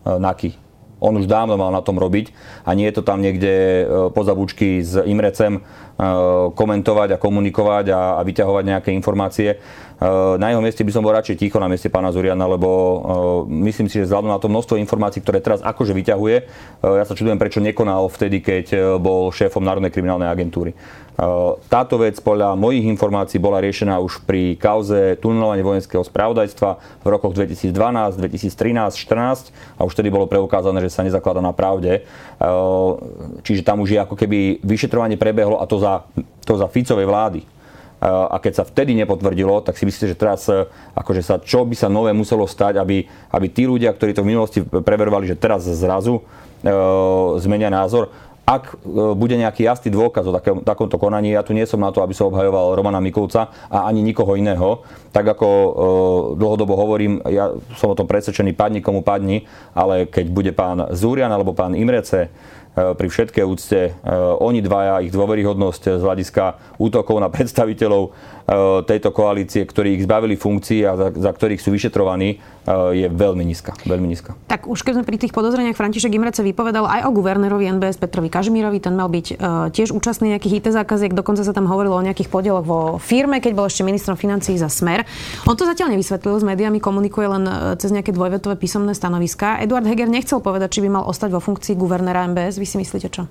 NAKY 0.04 0.58
On 1.04 1.12
už 1.12 1.28
dávno 1.28 1.60
mal 1.60 1.68
na 1.68 1.84
tom 1.84 2.00
robiť 2.00 2.32
a 2.64 2.72
nie 2.72 2.88
je 2.88 2.96
to 2.96 3.02
tam 3.04 3.20
niekde 3.20 3.84
poza 4.16 4.32
bučky 4.32 4.80
s 4.80 4.96
Imrecem 5.04 5.60
komentovať 6.54 7.14
a 7.14 7.20
komunikovať 7.22 7.86
a, 7.94 8.18
a 8.18 8.20
vyťahovať 8.26 8.64
nejaké 8.66 8.90
informácie. 8.90 9.62
Na 10.36 10.50
jeho 10.50 10.58
mieste 10.58 10.82
by 10.82 10.90
som 10.90 11.06
bol 11.06 11.14
radšej 11.14 11.38
ticho 11.38 11.62
na 11.62 11.70
mieste 11.70 11.86
pána 11.86 12.10
Zuriana, 12.10 12.50
lebo 12.50 12.68
myslím 13.46 13.86
si, 13.86 14.02
že 14.02 14.10
vzhľadom 14.10 14.26
na 14.26 14.42
to 14.42 14.50
množstvo 14.50 14.74
informácií, 14.82 15.22
ktoré 15.22 15.38
teraz 15.38 15.62
akože 15.62 15.94
vyťahuje, 15.94 16.36
ja 16.82 17.04
sa 17.06 17.14
čudujem, 17.14 17.38
prečo 17.38 17.62
nekonal 17.62 18.10
vtedy, 18.10 18.42
keď 18.42 18.98
bol 18.98 19.30
šéfom 19.30 19.62
Národnej 19.62 19.94
kriminálnej 19.94 20.26
agentúry. 20.26 20.74
Táto 21.70 21.94
vec 22.02 22.18
podľa 22.18 22.58
mojich 22.58 22.90
informácií 22.90 23.38
bola 23.38 23.62
riešená 23.62 24.02
už 24.02 24.26
pri 24.26 24.58
kauze 24.58 25.14
tunelovania 25.22 25.62
vojenského 25.62 26.02
spravodajstva 26.02 26.70
v 27.06 27.06
rokoch 27.06 27.38
2012, 27.38 28.18
2013, 28.18 28.98
2014 28.98 29.78
a 29.78 29.80
už 29.86 29.94
vtedy 29.94 30.10
bolo 30.10 30.26
preukázané, 30.26 30.82
že 30.82 30.90
sa 30.90 31.06
nezaklada 31.06 31.38
na 31.38 31.54
pravde. 31.54 32.02
Čiže 33.46 33.62
tam 33.62 33.86
už 33.86 33.94
je 33.94 34.02
ako 34.02 34.18
keby 34.18 34.58
vyšetrovanie 34.66 35.14
prebehlo 35.14 35.62
a 35.62 35.70
to 35.70 35.78
za, 35.84 36.08
to 36.48 36.56
za 36.56 36.64
Ficovej 36.72 37.04
vlády 37.04 37.44
a 38.04 38.36
keď 38.36 38.52
sa 38.60 38.64
vtedy 38.68 38.92
nepotvrdilo, 39.00 39.64
tak 39.64 39.80
si 39.80 39.88
myslíte, 39.88 40.12
že 40.12 40.20
teraz 40.20 40.44
akože 40.92 41.24
sa, 41.24 41.40
čo 41.40 41.64
by 41.64 41.72
sa 41.72 41.88
nové 41.88 42.12
muselo 42.12 42.44
stať, 42.44 42.76
aby, 42.76 43.08
aby 43.32 43.46
tí 43.48 43.64
ľudia, 43.64 43.96
ktorí 43.96 44.12
to 44.12 44.20
v 44.20 44.30
minulosti 44.36 44.60
preverovali, 44.60 45.24
že 45.24 45.40
teraz 45.40 45.64
zrazu 45.64 46.20
e, 46.20 46.22
zmenia 47.40 47.72
názor 47.72 48.12
ak 48.44 48.76
e, 48.76 49.16
bude 49.16 49.40
nejaký 49.40 49.64
jasný 49.64 49.88
dôkaz 49.88 50.28
o 50.28 50.36
takom, 50.36 50.60
takomto 50.60 51.00
konaní, 51.00 51.32
ja 51.32 51.40
tu 51.40 51.56
nie 51.56 51.64
som 51.64 51.80
na 51.80 51.88
to, 51.88 52.04
aby 52.04 52.12
som 52.12 52.28
obhajoval 52.28 52.76
Romana 52.76 53.00
Mikulca 53.00 53.48
a 53.72 53.88
ani 53.88 54.04
nikoho 54.04 54.36
iného. 54.36 54.84
Tak 55.16 55.40
ako 55.40 55.48
e, 55.48 55.68
dlhodobo 56.36 56.76
hovorím, 56.76 57.24
ja 57.24 57.56
som 57.80 57.88
o 57.88 57.96
tom 57.96 58.04
presvedčený, 58.04 58.52
padni 58.52 58.84
komu 58.84 59.00
padni, 59.00 59.48
ale 59.72 60.04
keď 60.04 60.24
bude 60.28 60.52
pán 60.52 60.92
Zúrian 60.92 61.32
alebo 61.32 61.56
pán 61.56 61.72
Imrece 61.72 62.28
E, 62.28 62.63
pri 62.74 63.06
všetkej 63.06 63.44
úcte 63.46 63.80
e, 63.80 63.90
oni 64.42 64.58
dvaja, 64.58 64.98
ich 65.06 65.14
dôveryhodnosť 65.14 65.82
z 65.98 66.02
hľadiska 66.02 66.44
útokov 66.82 67.22
na 67.22 67.30
predstaviteľov 67.30 68.02
e, 68.02 68.10
tejto 68.82 69.14
koalície, 69.14 69.62
ktorí 69.62 69.94
ich 69.94 70.02
zbavili 70.02 70.34
funkcií 70.34 70.82
a 70.82 70.98
za, 70.98 71.08
za 71.14 71.30
ktorých 71.30 71.62
sú 71.62 71.70
vyšetrovaní, 71.70 72.42
je 72.96 73.12
veľmi 73.12 73.44
nízka. 73.44 73.76
Veľmi 73.84 74.08
nízka. 74.08 74.32
Tak 74.48 74.64
už 74.64 74.80
keď 74.80 74.96
sme 74.96 75.04
pri 75.04 75.20
tých 75.20 75.36
podozreniach, 75.36 75.76
František 75.76 76.16
Imrece 76.16 76.40
vypovedal 76.40 76.88
aj 76.88 77.04
o 77.04 77.12
guvernérovi 77.12 77.68
NBS 77.76 78.00
Petrovi 78.00 78.32
Kažimírovi, 78.32 78.80
ten 78.80 78.96
mal 78.96 79.12
byť 79.12 79.36
tiež 79.68 79.92
účastný 79.92 80.32
nejakých 80.32 80.64
IT 80.64 80.66
zákaziek, 80.72 81.12
dokonca 81.12 81.44
sa 81.44 81.52
tam 81.52 81.68
hovorilo 81.68 81.92
o 81.92 82.00
nejakých 82.00 82.32
podieloch 82.32 82.64
vo 82.64 82.96
firme, 82.96 83.44
keď 83.44 83.52
bol 83.52 83.68
ešte 83.68 83.84
ministrom 83.84 84.16
financií 84.16 84.56
za 84.56 84.72
Smer. 84.72 85.04
On 85.44 85.52
to 85.52 85.68
zatiaľ 85.68 85.92
nevysvetlil, 85.92 86.40
s 86.40 86.44
médiami 86.48 86.80
komunikuje 86.80 87.28
len 87.28 87.44
cez 87.76 87.92
nejaké 87.92 88.16
dvojvetové 88.16 88.56
písomné 88.56 88.96
stanoviská. 88.96 89.60
Eduard 89.60 89.84
Heger 89.84 90.08
nechcel 90.08 90.40
povedať, 90.40 90.80
či 90.80 90.88
by 90.88 90.88
mal 90.88 91.04
ostať 91.04 91.36
vo 91.36 91.44
funkcii 91.44 91.76
guvernéra 91.76 92.24
MBS. 92.32 92.63
Vy 92.64 92.72
si 92.72 92.80
myslíte 92.80 93.12
čo? 93.12 93.28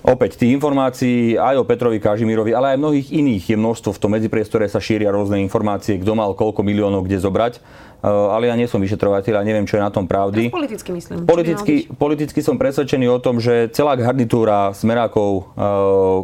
Opäť, 0.00 0.40
tých 0.40 0.56
informácií 0.56 1.36
aj 1.36 1.60
o 1.60 1.68
Petrovi 1.68 2.00
Kažimírovi, 2.00 2.56
ale 2.56 2.72
aj 2.72 2.80
mnohých 2.80 3.08
iných 3.12 3.52
je 3.52 3.56
množstvo. 3.60 3.92
V 3.92 4.00
tom 4.00 4.16
medzipriestore 4.16 4.64
sa 4.64 4.80
šíria 4.80 5.12
rôzne 5.12 5.44
informácie, 5.44 6.00
kto 6.00 6.16
mal 6.16 6.32
koľko 6.32 6.64
miliónov 6.64 7.04
kde 7.04 7.20
zobrať. 7.20 7.60
Eh, 8.04 8.08
ale 8.12 8.52
ja 8.52 8.54
nie 8.54 8.68
som 8.68 8.84
vyšetrovateľ 8.84 9.40
a 9.40 9.46
neviem, 9.48 9.64
čo 9.64 9.80
je 9.80 9.82
na 9.82 9.88
tom 9.88 10.04
pravdy. 10.04 10.52
Ja 10.52 10.60
politicky 10.60 10.92
myslím. 10.92 11.24
Politicky, 11.24 11.88
politicky 11.88 12.40
som 12.44 12.60
presvedčený 12.60 13.08
o 13.08 13.16
tom, 13.16 13.40
že 13.40 13.72
celá 13.72 13.96
garnitúra 13.96 14.76
smerákov, 14.76 15.32
eh, 15.32 15.44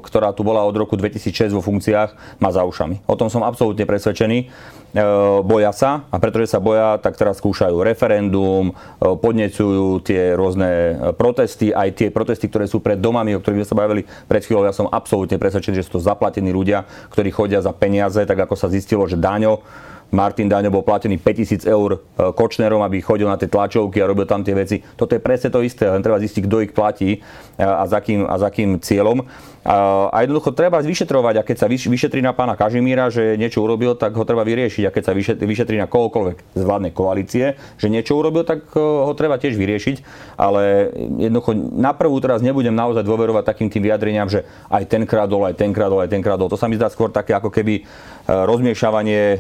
ktorá 0.04 0.36
tu 0.36 0.44
bola 0.44 0.60
od 0.68 0.76
roku 0.76 1.00
2006 1.00 1.56
vo 1.56 1.64
funkciách, 1.64 2.36
má 2.36 2.52
za 2.52 2.68
ušami. 2.68 3.00
O 3.08 3.16
tom 3.16 3.32
som 3.32 3.40
absolútne 3.40 3.88
presvedčený. 3.88 4.52
Eh, 4.90 5.00
boja 5.40 5.72
sa 5.72 6.04
a 6.12 6.20
pretože 6.20 6.52
sa 6.52 6.60
boja, 6.60 7.00
tak 7.00 7.16
teraz 7.16 7.40
skúšajú 7.40 7.80
referendum, 7.80 8.76
podnecujú 9.00 10.04
tie 10.04 10.36
rôzne 10.36 11.00
protesty, 11.16 11.72
aj 11.72 11.88
tie 11.96 12.08
protesty, 12.12 12.50
ktoré 12.50 12.68
sú 12.68 12.84
pred 12.84 13.00
domami, 13.00 13.32
o 13.32 13.40
ktorých 13.40 13.64
sme 13.64 13.70
sa 13.70 13.78
bavili 13.78 14.02
pred 14.28 14.44
chvíľou. 14.44 14.68
Ja 14.68 14.76
som 14.76 14.90
absolútne 14.90 15.40
presvedčený, 15.40 15.80
že 15.80 15.86
sú 15.88 15.96
to 15.96 16.02
zaplatení 16.04 16.52
ľudia, 16.52 16.84
ktorí 17.08 17.32
chodia 17.32 17.64
za 17.64 17.72
peniaze, 17.72 18.20
tak 18.20 18.36
ako 18.36 18.58
sa 18.58 18.68
zistilo, 18.68 19.08
že 19.08 19.16
Daňo 19.16 19.62
Martin 20.10 20.50
Daňo 20.50 20.74
bol 20.74 20.82
platený 20.82 21.22
5000 21.22 21.66
eur 21.70 21.90
e, 21.94 21.98
Kočnerom, 22.34 22.82
aby 22.82 22.98
chodil 22.98 23.30
na 23.30 23.38
tie 23.38 23.46
tlačovky 23.46 24.02
a 24.02 24.10
robil 24.10 24.26
tam 24.26 24.42
tie 24.42 24.54
veci. 24.54 24.82
Toto 24.82 25.14
je 25.14 25.22
presne 25.22 25.54
to 25.54 25.62
isté, 25.62 25.86
len 25.86 26.02
treba 26.02 26.18
zistiť, 26.18 26.42
kto 26.46 26.56
ich 26.66 26.72
platí 26.74 27.10
e, 27.16 27.18
a 27.62 27.86
za 27.86 28.02
kým, 28.02 28.26
a 28.26 28.34
za 28.38 28.50
kým 28.50 28.82
cieľom. 28.82 29.22
A 29.60 30.16
jednoducho 30.24 30.56
treba 30.56 30.80
vyšetrovať 30.80 31.34
a 31.36 31.44
keď 31.44 31.56
sa 31.60 31.66
vyšetrí 31.68 32.24
na 32.24 32.32
pána 32.32 32.56
Kažimíra, 32.56 33.12
že 33.12 33.36
niečo 33.36 33.60
urobil, 33.60 33.92
tak 33.92 34.16
ho 34.16 34.24
treba 34.24 34.40
vyriešiť. 34.40 34.88
A 34.88 34.94
keď 34.94 35.02
sa 35.04 35.12
vyšetrí 35.44 35.76
na 35.76 35.84
kohokoľvek 35.84 36.56
z 36.56 36.62
vládnej 36.64 36.92
koalície, 36.96 37.60
že 37.76 37.92
niečo 37.92 38.16
urobil, 38.16 38.48
tak 38.48 38.64
e, 38.72 38.80
ho 38.80 39.12
treba 39.12 39.36
tiež 39.36 39.60
vyriešiť. 39.60 39.96
Ale 40.40 40.88
jednoducho 41.28 41.52
na 41.76 41.92
prvú 41.92 42.16
teraz 42.24 42.40
nebudem 42.40 42.72
naozaj 42.72 43.04
dôverovať 43.04 43.44
takým 43.52 43.68
tým 43.68 43.84
vyjadreniam, 43.84 44.32
že 44.32 44.48
aj 44.72 44.88
tenkrát 44.88 45.28
dol, 45.28 45.44
aj 45.44 45.60
tenkrát 45.60 45.92
dol, 45.92 46.00
aj 46.00 46.08
tenkrát 46.08 46.40
dol. 46.40 46.48
To 46.48 46.56
sa 46.56 46.64
mi 46.64 46.80
zdá 46.80 46.88
skôr 46.88 47.12
také 47.12 47.36
ako 47.36 47.52
keby 47.52 47.74
e, 47.76 47.82
rozmiešavanie 48.24 49.22
e, 49.36 49.38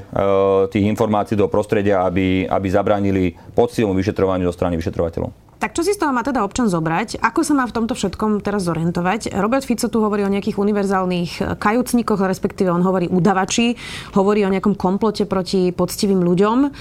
tých 0.68 0.84
informácií 0.84 1.32
do 1.32 1.48
prostredia, 1.48 2.04
aby, 2.04 2.44
aby 2.44 2.68
zabránili 2.68 3.40
poctivom 3.56 3.96
vyšetrovaniu 3.96 4.52
zo 4.52 4.56
strany 4.56 4.76
vyšetrovateľov. 4.76 5.49
Tak 5.60 5.76
čo 5.76 5.84
si 5.84 5.92
z 5.92 6.00
toho 6.00 6.16
má 6.16 6.24
teda 6.24 6.40
občan 6.40 6.72
zobrať? 6.72 7.20
Ako 7.20 7.44
sa 7.44 7.52
má 7.52 7.68
v 7.68 7.76
tomto 7.76 7.92
všetkom 7.92 8.40
teraz 8.40 8.64
zorientovať? 8.64 9.36
Robert 9.36 9.60
Fico 9.60 9.92
tu 9.92 10.00
hovorí 10.00 10.24
o 10.24 10.32
nejakých 10.32 10.56
univerzálnych 10.56 11.32
eh, 11.36 11.44
kajúcnikoch, 11.60 12.16
respektíve 12.24 12.72
on 12.72 12.80
hovorí 12.80 13.12
udavači, 13.12 13.76
hovorí 14.16 14.40
o 14.48 14.48
nejakom 14.48 14.72
komplote 14.72 15.28
proti 15.28 15.68
poctivým 15.76 16.24
ľuďom. 16.24 16.72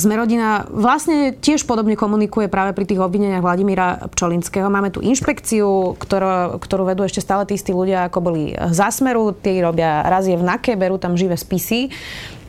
Zmerodina 0.00 0.64
eh, 0.64 0.72
vlastne 0.72 1.36
tiež 1.36 1.68
podobne 1.68 2.00
komunikuje 2.00 2.48
práve 2.48 2.72
pri 2.72 2.88
tých 2.88 3.04
obvineniach 3.04 3.44
Vladimíra 3.44 4.08
Pčolinského. 4.16 4.72
Máme 4.72 4.88
tu 4.88 5.04
inšpekciu, 5.04 5.92
ktorú, 6.00 6.56
ktorú 6.64 6.88
vedú 6.88 7.04
ešte 7.04 7.20
stále 7.20 7.44
tí 7.44 7.60
istí 7.60 7.76
ľudia, 7.76 8.08
ako 8.08 8.24
boli 8.24 8.56
za 8.72 8.88
Smeru. 8.88 9.36
Tí 9.36 9.60
robia 9.60 10.00
razie 10.00 10.40
v 10.40 10.48
NAKE, 10.48 10.80
berú 10.80 10.96
tam 10.96 11.12
živé 11.12 11.36
spisy. 11.36 11.92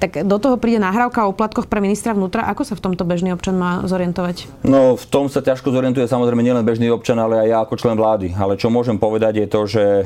Tak 0.05 0.21
do 0.21 0.37
toho 0.37 0.61
príde 0.61 0.77
nahrávka 0.77 1.25
o 1.25 1.33
platkoch 1.33 1.65
pre 1.65 1.81
ministra 1.81 2.13
vnútra. 2.13 2.45
Ako 2.45 2.61
sa 2.61 2.77
v 2.77 2.85
tomto 2.85 3.09
bežný 3.09 3.33
občan 3.33 3.57
má 3.57 3.81
zorientovať? 3.89 4.45
No, 4.61 4.93
v 4.93 5.05
tom 5.09 5.33
sa 5.33 5.41
ťažko 5.41 5.73
zorientuje 5.73 6.05
samozrejme 6.05 6.45
nielen 6.45 6.61
bežný 6.61 6.93
občan, 6.93 7.17
ale 7.17 7.41
aj 7.41 7.47
ja 7.49 7.57
ako 7.65 7.73
člen 7.73 7.97
vlády. 7.97 8.37
Ale 8.37 8.53
čo 8.53 8.69
môžem 8.69 9.01
povedať 9.01 9.41
je 9.41 9.47
to, 9.49 9.61
že 9.65 9.85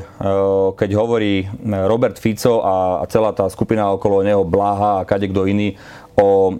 keď 0.72 0.90
hovorí 0.96 1.44
e, 1.44 1.46
Robert 1.84 2.16
Fico 2.16 2.64
a 2.64 3.04
celá 3.12 3.36
tá 3.36 3.44
skupina 3.52 3.92
okolo 3.92 4.24
neho, 4.24 4.40
Bláha 4.40 5.04
a 5.04 5.06
kade 5.06 5.28
kto 5.28 5.44
iný, 5.44 5.76
o 6.16 6.48
e, 6.48 6.52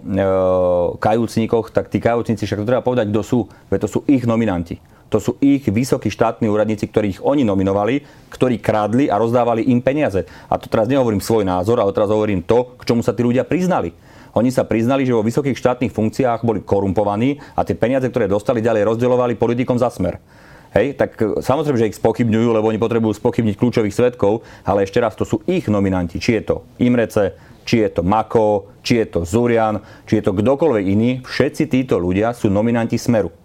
kajúcníkoch, 1.01 1.73
tak 1.73 1.89
tí 1.89 1.97
kajúcníci 1.97 2.45
však 2.45 2.61
to 2.61 2.69
treba 2.69 2.85
povedať, 2.85 3.09
kto 3.09 3.21
sú, 3.25 3.39
veď 3.73 3.89
to 3.89 3.89
sú 3.89 3.99
ich 4.05 4.21
nominanti. 4.29 4.77
To 5.11 5.19
sú 5.19 5.35
ich 5.43 5.67
vysokí 5.67 6.07
štátni 6.07 6.47
úradníci, 6.47 6.87
ktorých 6.87 7.19
oni 7.19 7.43
nominovali, 7.43 7.99
ktorí 8.31 8.63
krádli 8.63 9.11
a 9.11 9.19
rozdávali 9.19 9.67
im 9.67 9.83
peniaze. 9.83 10.23
A 10.47 10.55
to 10.55 10.71
teraz 10.71 10.87
nehovorím 10.87 11.19
svoj 11.19 11.43
názor, 11.43 11.83
ale 11.83 11.91
teraz 11.91 12.07
hovorím 12.07 12.39
to, 12.47 12.79
k 12.79 12.87
čomu 12.87 13.03
sa 13.03 13.11
tí 13.11 13.19
ľudia 13.19 13.43
priznali. 13.43 13.91
Oni 14.31 14.47
sa 14.47 14.63
priznali, 14.63 15.03
že 15.03 15.11
vo 15.11 15.27
vysokých 15.27 15.59
štátnych 15.59 15.91
funkciách 15.91 16.47
boli 16.47 16.63
korumpovaní 16.63 17.43
a 17.59 17.67
tie 17.67 17.75
peniaze, 17.75 18.07
ktoré 18.07 18.31
dostali, 18.31 18.63
ďalej 18.63 18.87
rozdielovali 18.87 19.35
politikom 19.35 19.75
za 19.75 19.91
smer. 19.91 20.23
Hej, 20.71 20.95
tak 20.95 21.19
e, 21.19 21.43
samozrejme, 21.43 21.75
že 21.75 21.89
ich 21.91 21.99
spochybňujú, 21.99 22.55
lebo 22.55 22.71
oni 22.71 22.79
potrebujú 22.79 23.11
spochybniť 23.19 23.59
kľúčových 23.59 23.91
svetkov, 23.91 24.47
ale 24.63 24.87
ešte 24.87 25.03
raz, 25.03 25.19
to 25.19 25.27
sú 25.27 25.43
ich 25.43 25.67
nominanti. 25.67 26.15
Či 26.15 26.39
je 26.39 26.43
to 26.47 26.55
Imrece, 26.79 27.35
či 27.67 27.83
je 27.83 27.91
to 27.91 28.07
Mako, 28.07 28.79
či 28.79 29.03
je 29.03 29.11
to 29.11 29.27
Zurian, 29.27 29.83
či 30.07 30.23
je 30.23 30.23
to 30.23 30.31
kdokoľvek 30.31 30.85
iný, 30.87 31.19
všetci 31.27 31.67
títo 31.67 31.99
ľudia 31.99 32.31
sú 32.31 32.47
nominanti 32.47 32.95
Smeru 32.95 33.40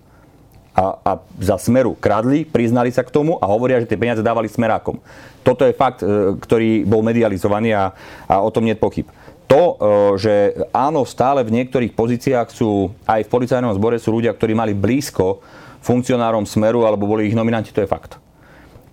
a, 0.77 0.85
a 1.01 1.13
za 1.41 1.57
Smeru 1.57 1.97
kradli, 1.97 2.45
priznali 2.45 2.93
sa 2.93 3.01
k 3.01 3.09
tomu 3.09 3.41
a 3.41 3.49
hovoria, 3.49 3.81
že 3.81 3.89
tie 3.89 3.97
peniaze 3.97 4.21
dávali 4.21 4.53
Smerákom. 4.53 5.01
Toto 5.41 5.65
je 5.65 5.73
fakt, 5.73 6.05
e, 6.05 6.37
ktorý 6.37 6.85
bol 6.85 7.01
medializovaný 7.01 7.73
a, 7.73 7.97
a 8.29 8.45
o 8.45 8.53
tom 8.53 8.69
nie 8.69 8.77
je 8.77 8.85
pochyb. 8.85 9.09
To, 9.49 9.63
e, 9.63 9.75
že 10.21 10.35
áno, 10.77 11.09
stále 11.09 11.41
v 11.49 11.55
niektorých 11.57 11.97
pozíciách 11.97 12.53
sú, 12.53 12.93
aj 13.09 13.25
v 13.25 13.33
policajnom 13.33 13.73
zbore 13.73 13.97
sú 13.97 14.13
ľudia, 14.13 14.37
ktorí 14.37 14.53
mali 14.53 14.77
blízko 14.77 15.41
funkcionárom 15.81 16.45
Smeru 16.45 16.85
alebo 16.85 17.09
boli 17.09 17.25
ich 17.25 17.39
nominanti, 17.39 17.73
to 17.73 17.81
je 17.81 17.89
fakt. 17.89 18.21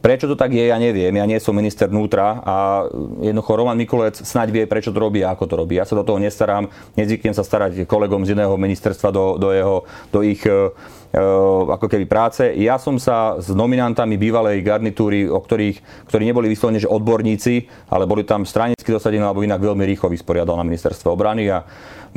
Prečo 0.03 0.27
to 0.27 0.35
tak 0.35 0.51
je, 0.51 0.67
ja 0.67 0.75
neviem. 0.75 1.15
Ja 1.15 1.23
nie 1.23 1.39
som 1.39 1.55
minister 1.55 1.87
vnútra 1.87 2.43
a 2.43 2.83
jednoducho 3.23 3.55
Roman 3.55 3.79
Mikulec 3.79 4.19
snáď 4.19 4.51
vie, 4.51 4.63
prečo 4.67 4.91
to 4.91 4.99
robí 4.99 5.23
a 5.23 5.31
ako 5.31 5.47
to 5.47 5.55
robí. 5.55 5.79
Ja 5.79 5.87
sa 5.87 5.95
do 5.95 6.03
toho 6.03 6.19
nestarám, 6.19 6.67
nezvyknem 6.99 7.31
sa 7.31 7.39
starať 7.39 7.87
kolegom 7.87 8.27
z 8.27 8.35
iného 8.35 8.51
ministerstva 8.59 9.15
do, 9.15 9.39
do, 9.39 9.55
jeho, 9.55 9.87
do 10.11 10.19
ich 10.19 10.43
uh, 10.43 10.75
ako 11.13 11.85
keby 11.85 12.09
práce. 12.09 12.41
Ja 12.57 12.81
som 12.81 12.97
sa 12.97 13.37
s 13.37 13.53
nominantami 13.53 14.17
bývalej 14.17 14.65
garnitúry, 14.65 15.29
o 15.29 15.37
ktorých, 15.37 16.09
ktorí 16.09 16.23
neboli 16.25 16.49
vyslovene 16.49 16.81
že 16.81 16.89
odborníci, 16.89 17.69
ale 17.93 18.09
boli 18.09 18.25
tam 18.25 18.49
stranicky 18.49 18.89
dosadení 18.89 19.21
alebo 19.21 19.45
inak 19.45 19.61
veľmi 19.61 19.85
rýchlo 19.85 20.09
vysporiadal 20.09 20.57
na 20.57 20.65
ministerstve 20.65 21.05
obrany 21.13 21.53
a 21.53 21.61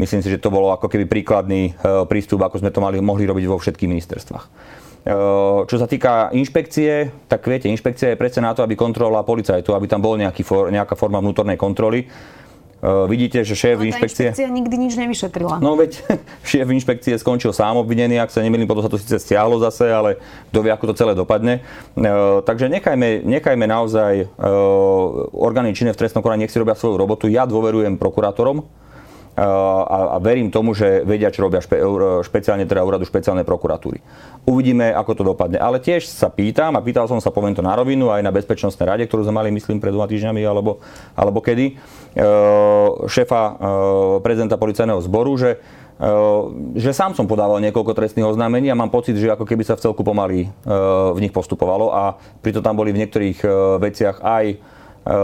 myslím 0.01 0.25
si, 0.25 0.33
že 0.33 0.41
to 0.41 0.49
bolo 0.49 0.73
ako 0.73 0.89
keby 0.89 1.05
príkladný 1.05 1.77
uh, 1.77 2.09
prístup, 2.09 2.41
ako 2.49 2.65
sme 2.65 2.73
to 2.73 2.81
mali, 2.81 2.97
mohli 3.05 3.29
robiť 3.29 3.45
vo 3.45 3.61
všetkých 3.61 3.91
ministerstvách. 3.93 4.47
Čo 5.71 5.77
sa 5.79 5.87
týka 5.87 6.35
inšpekcie, 6.35 7.15
tak 7.31 7.47
viete, 7.47 7.71
inšpekcia 7.71 8.11
je 8.11 8.19
predsa 8.19 8.43
na 8.43 8.59
to, 8.59 8.67
aby 8.67 8.75
kontrolovala 8.75 9.23
policajtu, 9.23 9.71
aby 9.71 9.87
tam 9.87 10.03
bol 10.03 10.19
nejaký 10.19 10.43
for, 10.43 10.67
nejaká 10.67 10.99
forma 10.99 11.23
vnútornej 11.23 11.55
kontroly. 11.55 12.11
Vidíte, 13.07 13.43
že 13.45 13.55
šéf 13.57 13.79
Ale 13.83 13.91
inšpekcie... 13.91 14.31
inšpekcia 14.31 14.49
nikdy 14.49 14.77
nič 14.79 14.95
nevyšetrila. 14.95 15.59
No 15.59 15.75
veď 15.75 16.03
šéf 16.51 16.67
inšpekcie 16.71 17.15
skončil 17.19 17.51
sám 17.51 17.81
obvinený, 17.83 18.21
ak 18.23 18.31
sa 18.31 18.43
nemýlim, 18.43 18.69
potom 18.69 18.87
sa 18.87 18.91
to 18.93 19.01
síce 19.01 19.19
stiahlo 19.19 19.59
zase, 19.59 19.91
ale 19.91 20.21
kto 20.53 20.59
vie, 20.63 20.71
ako 20.71 20.93
to 20.93 20.95
celé 20.95 21.13
dopadne. 21.19 21.67
Takže 22.47 22.71
nechajme, 22.71 23.27
nechajme 23.27 23.67
naozaj 23.67 24.31
orgány 25.35 25.75
činné 25.75 25.93
v 25.93 26.01
trestnom 26.01 26.23
konaní, 26.23 26.47
nech 26.47 26.53
si 26.55 26.63
robia 26.63 26.79
svoju 26.79 26.95
robotu. 26.97 27.27
Ja 27.27 27.49
dôverujem 27.49 27.99
prokurátorom, 27.99 28.65
a, 29.37 30.17
a 30.17 30.19
verím 30.19 30.49
tomu, 30.49 30.73
že 30.73 31.05
vedia, 31.05 31.29
čo 31.29 31.45
robia 31.45 31.61
špe, 31.61 31.77
špeciálne 32.25 32.65
teda 32.65 32.81
úradu 32.81 33.05
špeciálnej 33.05 33.45
prokuratúry. 33.45 34.01
Uvidíme, 34.49 34.97
ako 34.97 35.13
to 35.13 35.23
dopadne. 35.29 35.61
Ale 35.61 35.77
tiež 35.77 36.09
sa 36.09 36.33
pýtam, 36.33 36.73
a 36.73 36.81
pýtal 36.81 37.05
som 37.05 37.21
sa, 37.21 37.29
poviem 37.29 37.53
to 37.53 37.61
na 37.61 37.77
rovinu, 37.77 38.09
aj 38.09 38.25
na 38.25 38.33
Bezpečnostnej 38.33 38.89
rade, 38.89 39.05
ktorú 39.05 39.29
sme 39.29 39.37
mali, 39.37 39.53
myslím, 39.53 39.77
pred 39.77 39.93
dvoma 39.93 40.09
týždňami, 40.09 40.41
alebo, 40.41 40.81
alebo 41.13 41.45
kedy, 41.45 41.77
e, 42.17 42.29
šéfa 43.05 43.43
e, 43.45 43.53
prezidenta 44.25 44.57
policajného 44.57 45.05
zboru, 45.05 45.37
že 45.37 45.61
e, 46.01 46.09
že 46.81 46.97
sám 46.97 47.13
som 47.13 47.29
podával 47.29 47.61
niekoľko 47.61 47.93
trestných 47.93 48.33
oznámení 48.33 48.73
a 48.73 48.79
mám 48.79 48.89
pocit, 48.89 49.21
že 49.21 49.29
ako 49.29 49.45
keby 49.45 49.69
sa 49.69 49.77
v 49.77 49.85
celku 49.85 50.01
pomaly 50.01 50.49
v 51.13 51.19
nich 51.21 51.33
postupovalo 51.33 51.93
a 51.93 52.17
pritom 52.41 52.61
tam 52.61 52.77
boli 52.77 52.93
v 52.93 53.01
niektorých 53.05 53.41
veciach 53.81 54.21
aj 54.21 54.45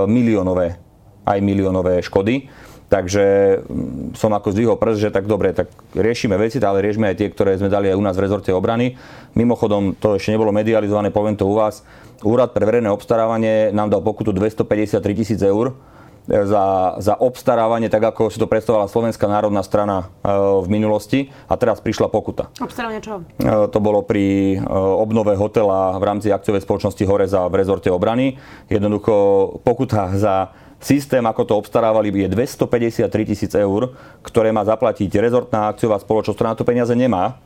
miliónové, 0.09 0.81
aj 1.29 1.38
miliónové 1.44 2.01
škody. 2.01 2.48
Takže 2.93 3.25
mm, 3.65 4.13
som 4.21 4.29
ako 4.37 4.53
zdvihol 4.53 4.77
prst, 4.77 5.01
že 5.01 5.09
tak 5.09 5.25
dobre, 5.25 5.57
tak 5.57 5.73
riešime 5.97 6.37
veci, 6.37 6.61
ale 6.61 6.85
riešime 6.85 7.09
aj 7.09 7.17
tie, 7.17 7.29
ktoré 7.33 7.57
sme 7.57 7.73
dali 7.73 7.89
aj 7.89 7.97
u 7.97 8.05
nás 8.05 8.13
v 8.13 8.29
rezorte 8.29 8.53
obrany. 8.53 9.01
Mimochodom, 9.33 9.97
to 9.97 10.21
ešte 10.21 10.37
nebolo 10.37 10.53
medializované, 10.53 11.09
poviem 11.09 11.33
to 11.33 11.49
u 11.49 11.57
vás. 11.57 11.81
Úrad 12.21 12.53
pre 12.53 12.69
verejné 12.69 12.93
obstarávanie 12.93 13.73
nám 13.73 13.89
dal 13.89 14.05
pokutu 14.05 14.37
253 14.37 15.01
tisíc 15.17 15.41
eur 15.41 15.73
e, 15.73 16.45
za, 16.45 17.01
za 17.01 17.17
obstarávanie, 17.17 17.89
tak 17.89 18.13
ako 18.13 18.29
si 18.29 18.37
to 18.37 18.45
predstavovala 18.45 18.93
Slovenská 18.93 19.25
národná 19.25 19.65
strana 19.65 20.13
e, 20.21 20.29
v 20.61 20.69
minulosti 20.69 21.33
a 21.49 21.57
teraz 21.57 21.81
prišla 21.81 22.13
pokuta. 22.13 22.53
Obstarávanie 22.61 23.01
čo? 23.01 23.25
E, 23.41 23.73
to 23.73 23.79
bolo 23.81 24.05
pri 24.05 24.61
obnove 25.01 25.33
hotela 25.41 25.97
v 25.97 26.05
rámci 26.05 26.29
akciovej 26.29 26.61
spoločnosti 26.61 27.09
Horeza 27.09 27.49
v 27.49 27.57
rezorte 27.57 27.89
obrany. 27.89 28.37
Jednoducho 28.69 29.17
pokuta 29.65 30.13
za 30.13 30.53
Systém, 30.83 31.23
ako 31.23 31.47
to 31.47 31.55
obstarávali, 31.62 32.11
je 32.11 32.27
253 32.27 33.07
tisíc 33.23 33.55
eur, 33.55 33.95
ktoré 34.27 34.51
má 34.51 34.66
zaplatiť 34.66 35.14
rezortná 35.14 35.71
akciová 35.71 36.03
spoločnosť, 36.03 36.35
ktorá 36.35 36.51
na 36.51 36.59
to 36.59 36.66
peniaze 36.66 36.90
nemá. 36.90 37.38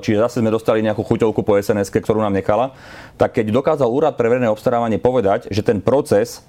Čiže 0.00 0.24
zase 0.24 0.40
sme 0.40 0.52
dostali 0.52 0.80
nejakú 0.84 1.04
chuťovku 1.04 1.40
po 1.44 1.56
sns 1.56 1.88
ktorú 1.92 2.20
nám 2.24 2.32
nechala. 2.32 2.72
Tak 3.20 3.40
keď 3.40 3.52
dokázal 3.52 3.88
úrad 3.88 4.16
pre 4.16 4.32
verejné 4.32 4.48
obstarávanie 4.48 4.96
povedať, 5.00 5.52
že 5.52 5.60
ten 5.60 5.84
proces 5.84 6.44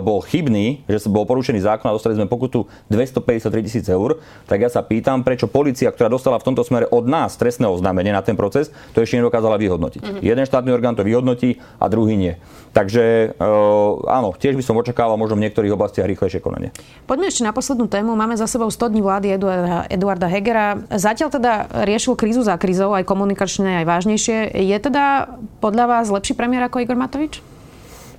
bol 0.00 0.24
chybný, 0.24 0.84
že 0.88 1.04
bol 1.12 1.28
porušený 1.28 1.60
zákon 1.60 1.88
a 1.88 1.96
dostali 1.96 2.16
sme 2.16 2.24
pokutu 2.24 2.64
253 2.88 3.66
tisíc 3.68 3.86
eur, 3.88 4.20
tak 4.48 4.64
ja 4.64 4.70
sa 4.72 4.80
pýtam, 4.80 5.20
prečo 5.20 5.44
policia, 5.48 5.92
ktorá 5.92 6.08
dostala 6.08 6.40
v 6.40 6.52
tomto 6.52 6.64
smere 6.64 6.88
od 6.88 7.04
nás 7.04 7.36
trestné 7.36 7.68
oznámenie 7.68 8.12
na 8.12 8.24
ten 8.24 8.34
proces, 8.34 8.72
to 8.96 9.04
ešte 9.04 9.20
nedokázala 9.20 9.60
vyhodnotiť. 9.60 10.00
Mm-hmm. 10.00 10.24
Jeden 10.24 10.44
štátny 10.48 10.70
orgán 10.72 10.96
to 10.96 11.04
vyhodnotí 11.04 11.60
a 11.76 11.86
druhý 11.92 12.16
nie. 12.16 12.34
Takže 12.72 13.36
uh, 13.36 14.00
áno, 14.08 14.32
tiež 14.36 14.56
by 14.56 14.64
som 14.64 14.76
očakával 14.76 15.16
možno 15.20 15.36
v 15.40 15.48
niektorých 15.48 15.72
oblastiach 15.72 16.08
rýchlejšie 16.08 16.40
konanie. 16.40 16.72
Poďme 17.08 17.28
ešte 17.28 17.44
na 17.44 17.52
poslednú 17.52 17.88
tému. 17.88 18.12
Máme 18.16 18.36
za 18.36 18.48
sebou 18.48 18.68
100 18.68 18.92
dní 18.92 19.02
vlády 19.04 19.26
Eduarda, 19.36 19.88
Eduarda 19.88 20.28
Hegera. 20.28 20.80
Zatiaľ 20.92 21.28
teda 21.32 21.52
riešil 21.84 22.16
krízu 22.16 22.44
za 22.44 22.56
krízou, 22.60 22.92
aj 22.92 23.08
komunikačne, 23.08 23.82
aj 23.82 23.86
vážnejšie. 23.88 24.52
Je 24.52 24.76
teda 24.78 25.36
podľa 25.60 25.84
vás 25.88 26.06
lepší 26.12 26.36
premiér 26.36 26.68
ako 26.68 26.84
Igor 26.84 26.96
Matovič? 26.96 27.57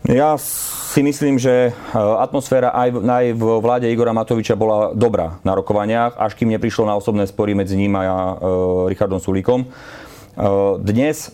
Ja 0.09 0.41
si 0.41 1.05
myslím, 1.05 1.37
že 1.37 1.69
e, 1.69 1.71
atmosféra 1.93 2.73
aj 2.73 2.97
aj 2.97 3.25
v 3.37 3.43
vláde 3.61 3.85
Igora 3.93 4.09
Matoviča 4.09 4.57
bola 4.57 4.89
dobrá 4.97 5.37
na 5.45 5.53
rokovaniach, 5.53 6.17
až 6.17 6.33
kým 6.33 6.49
neprišlo 6.49 6.89
na 6.89 6.97
osobné 6.97 7.29
spory 7.29 7.53
medzi 7.53 7.77
ním 7.77 7.93
a 7.93 8.01
uh, 8.01 8.89
Richardom 8.89 9.21
Sulíkom. 9.21 9.69
Uh, 9.69 10.81
dnes 10.81 11.29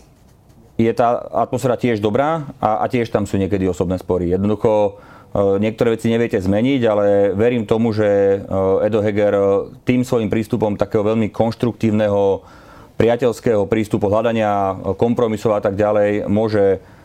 je 0.76 0.92
tá 0.92 1.24
atmosféra 1.48 1.80
tiež 1.80 2.04
dobrá 2.04 2.52
a, 2.60 2.84
a 2.84 2.86
tiež 2.92 3.08
tam 3.08 3.24
sú 3.24 3.40
niekedy 3.40 3.64
osobné 3.64 3.96
spory. 3.96 4.36
Jednoducho 4.36 5.00
niektoré 5.56 5.96
veci 5.96 6.12
neviete 6.12 6.36
zmeniť, 6.36 6.80
ale 6.84 7.06
verím 7.32 7.68
tomu, 7.68 7.92
že 7.96 8.40
Edo 8.84 9.00
Heger 9.04 9.36
tým 9.84 10.00
svojim 10.04 10.28
prístupom 10.32 10.76
takého 10.76 11.04
veľmi 11.04 11.28
konštruktívneho 11.28 12.44
priateľského 13.00 13.64
prístupu, 13.68 14.08
hľadania 14.08 14.76
kompromisov 14.96 15.56
a 15.56 15.64
tak 15.64 15.76
ďalej 15.76 16.28
môže 16.28 16.80
E, 16.80 16.95